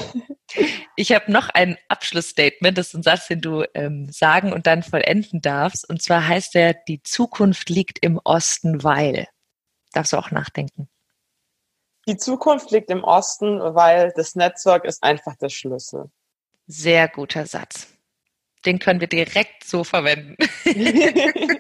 Ich 0.96 1.12
habe 1.12 1.32
noch 1.32 1.50
ein 1.50 1.78
Abschlussstatement, 1.90 2.78
das 2.78 2.88
ist 2.90 2.94
ein 2.94 3.04
Satz, 3.04 3.28
den 3.28 3.42
du 3.42 3.66
ähm, 3.74 4.08
sagen 4.10 4.54
und 4.54 4.68
dann 4.68 4.84
vollenden 4.84 5.42
darfst. 5.42 5.88
Und 5.90 6.02
zwar 6.02 6.26
heißt 6.26 6.56
der, 6.56 6.76
die 6.88 7.04
Zukunft 7.04 7.70
liegt 7.70 8.00
im 8.00 8.20
Osten, 8.24 8.84
weil. 8.84 9.28
Darfst 9.92 10.14
du 10.14 10.18
auch 10.18 10.32
nachdenken. 10.32 10.88
Die 12.10 12.18
Zukunft 12.18 12.72
liegt 12.72 12.90
im 12.90 13.04
Osten, 13.04 13.60
weil 13.60 14.12
das 14.16 14.34
Netzwerk 14.34 14.84
ist 14.84 15.04
einfach 15.04 15.36
der 15.36 15.50
Schlüssel. 15.50 16.10
Sehr 16.66 17.08
guter 17.08 17.46
Satz. 17.46 17.88
Den 18.66 18.80
können 18.80 19.00
wir 19.00 19.08
direkt 19.08 19.64
so 19.64 19.84
verwenden. 19.84 20.36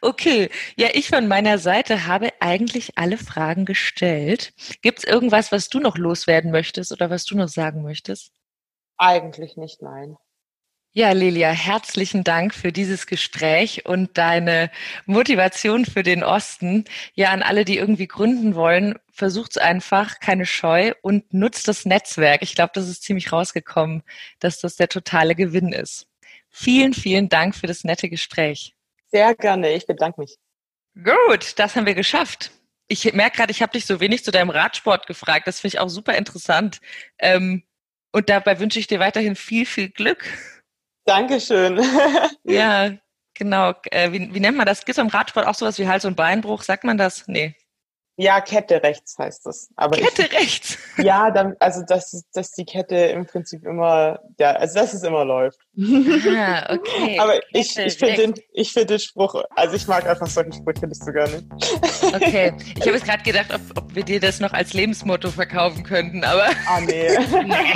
okay, 0.00 0.50
ja, 0.76 0.88
ich 0.94 1.10
von 1.10 1.28
meiner 1.28 1.58
Seite 1.58 2.08
habe 2.08 2.32
eigentlich 2.40 2.98
alle 2.98 3.16
Fragen 3.16 3.66
gestellt. 3.66 4.52
Gibt 4.82 4.98
es 4.98 5.04
irgendwas, 5.04 5.52
was 5.52 5.68
du 5.68 5.78
noch 5.78 5.96
loswerden 5.96 6.50
möchtest 6.50 6.90
oder 6.90 7.08
was 7.08 7.24
du 7.24 7.36
noch 7.36 7.48
sagen 7.48 7.84
möchtest? 7.84 8.32
Eigentlich 8.96 9.56
nicht, 9.56 9.80
nein. 9.80 10.16
Ja, 10.96 11.10
Lilia, 11.10 11.50
herzlichen 11.50 12.22
Dank 12.22 12.54
für 12.54 12.70
dieses 12.70 13.08
Gespräch 13.08 13.84
und 13.84 14.16
deine 14.16 14.70
Motivation 15.06 15.86
für 15.86 16.04
den 16.04 16.22
Osten. 16.22 16.84
Ja, 17.14 17.30
an 17.30 17.42
alle, 17.42 17.64
die 17.64 17.76
irgendwie 17.78 18.06
gründen 18.06 18.54
wollen, 18.54 18.96
versucht's 19.10 19.58
einfach, 19.58 20.20
keine 20.20 20.46
Scheu 20.46 20.92
und 21.02 21.34
nutzt 21.34 21.66
das 21.66 21.84
Netzwerk. 21.84 22.42
Ich 22.42 22.54
glaube, 22.54 22.70
das 22.74 22.88
ist 22.88 23.02
ziemlich 23.02 23.32
rausgekommen, 23.32 24.04
dass 24.38 24.60
das 24.60 24.76
der 24.76 24.88
totale 24.88 25.34
Gewinn 25.34 25.72
ist. 25.72 26.06
Vielen, 26.48 26.94
vielen 26.94 27.28
Dank 27.28 27.56
für 27.56 27.66
das 27.66 27.82
nette 27.82 28.08
Gespräch. 28.08 28.76
Sehr 29.10 29.34
gerne, 29.34 29.72
ich 29.74 29.86
bedanke 29.86 30.20
mich. 30.20 30.36
Gut, 30.94 31.58
das 31.58 31.74
haben 31.74 31.86
wir 31.86 31.96
geschafft. 31.96 32.52
Ich 32.86 33.12
merke 33.14 33.38
gerade, 33.38 33.50
ich 33.50 33.62
habe 33.62 33.72
dich 33.72 33.86
so 33.86 33.98
wenig 33.98 34.22
zu 34.22 34.30
deinem 34.30 34.50
Radsport 34.50 35.08
gefragt. 35.08 35.48
Das 35.48 35.58
finde 35.58 35.74
ich 35.74 35.80
auch 35.80 35.88
super 35.88 36.14
interessant. 36.14 36.80
Ähm, 37.18 37.64
und 38.12 38.28
dabei 38.28 38.60
wünsche 38.60 38.78
ich 38.78 38.86
dir 38.86 39.00
weiterhin 39.00 39.34
viel, 39.34 39.66
viel 39.66 39.88
Glück. 39.88 40.24
Dankeschön. 41.04 41.82
ja, 42.44 42.92
genau. 43.34 43.74
Äh, 43.90 44.12
wie, 44.12 44.34
wie 44.34 44.40
nennt 44.40 44.56
man 44.56 44.66
das? 44.66 44.84
Gibt 44.84 44.98
es 44.98 45.02
im 45.02 45.08
Radsport 45.08 45.46
auch 45.46 45.54
sowas 45.54 45.78
wie 45.78 45.86
Hals- 45.86 46.04
und 46.04 46.16
Beinbruch? 46.16 46.62
Sagt 46.62 46.84
man 46.84 46.96
das? 46.96 47.28
Nee. 47.28 47.54
Ja, 48.16 48.40
Kette 48.40 48.80
rechts 48.82 49.18
heißt 49.18 49.44
das. 49.44 49.70
Aber 49.74 49.96
Kette 49.96 50.22
ich, 50.22 50.32
rechts? 50.32 50.78
Ja, 50.98 51.32
dann, 51.32 51.56
also 51.58 51.82
dass, 51.82 52.24
dass 52.32 52.52
die 52.52 52.64
Kette 52.64 52.94
im 52.94 53.26
Prinzip 53.26 53.64
immer, 53.64 54.20
ja, 54.38 54.52
also 54.52 54.78
dass 54.78 54.94
es 54.94 55.02
immer 55.02 55.24
läuft. 55.24 55.58
Ah, 55.76 56.72
okay. 56.74 57.18
Aber 57.18 57.32
Kette 57.32 57.46
ich, 57.52 57.76
ich 57.76 57.98
finde 57.98 58.14
den, 58.14 58.34
ich 58.52 58.72
finde 58.72 58.86
den 58.86 58.98
Spruch, 59.00 59.42
also 59.56 59.74
ich 59.74 59.88
mag 59.88 60.06
einfach 60.06 60.28
solche 60.28 60.52
Sprüche 60.52 60.86
nicht 60.86 61.02
so 61.02 61.10
gerne. 61.10 61.42
Okay. 62.14 62.52
Ich 62.76 62.82
habe 62.86 62.96
jetzt 62.96 63.06
gerade 63.06 63.22
gedacht, 63.22 63.52
ob, 63.52 63.60
ob 63.78 63.94
wir 63.94 64.04
dir 64.04 64.20
das 64.20 64.40
noch 64.40 64.52
als 64.52 64.74
Lebensmotto 64.74 65.30
verkaufen 65.30 65.82
könnten, 65.84 66.22
aber. 66.24 66.48
Ah, 66.66 66.80
nee. 66.80 67.08
nee. 67.44 67.72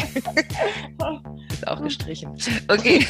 ist 1.50 1.66
auch 1.66 1.82
gestrichen. 1.82 2.36
Okay. 2.68 3.04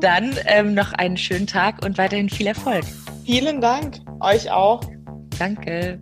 Dann 0.00 0.36
ähm, 0.46 0.74
noch 0.74 0.92
einen 0.92 1.16
schönen 1.16 1.46
Tag 1.46 1.84
und 1.84 1.98
weiterhin 1.98 2.28
viel 2.28 2.46
Erfolg. 2.46 2.84
Vielen 3.24 3.60
Dank. 3.60 3.96
Euch 4.20 4.50
auch. 4.50 4.80
Danke. 5.40 5.98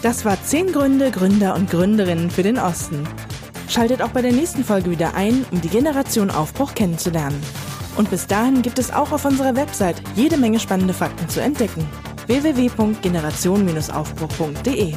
Das 0.00 0.24
war 0.24 0.40
10 0.40 0.72
Gründe, 0.72 1.10
Gründer 1.10 1.56
und 1.56 1.68
Gründerinnen 1.70 2.30
für 2.30 2.44
den 2.44 2.56
Osten. 2.56 3.02
Schaltet 3.68 4.00
auch 4.00 4.10
bei 4.10 4.22
der 4.22 4.30
nächsten 4.30 4.62
Folge 4.62 4.92
wieder 4.92 5.14
ein, 5.14 5.44
um 5.50 5.60
die 5.60 5.68
Generation 5.68 6.30
Aufbruch 6.30 6.74
kennenzulernen. 6.74 7.42
Und 7.96 8.10
bis 8.10 8.28
dahin 8.28 8.62
gibt 8.62 8.78
es 8.78 8.92
auch 8.92 9.10
auf 9.10 9.24
unserer 9.24 9.56
Website 9.56 10.00
jede 10.14 10.36
Menge 10.36 10.60
spannende 10.60 10.94
Fakten 10.94 11.28
zu 11.28 11.42
entdecken. 11.42 11.84
www.generation-aufbruch.de 12.28 14.94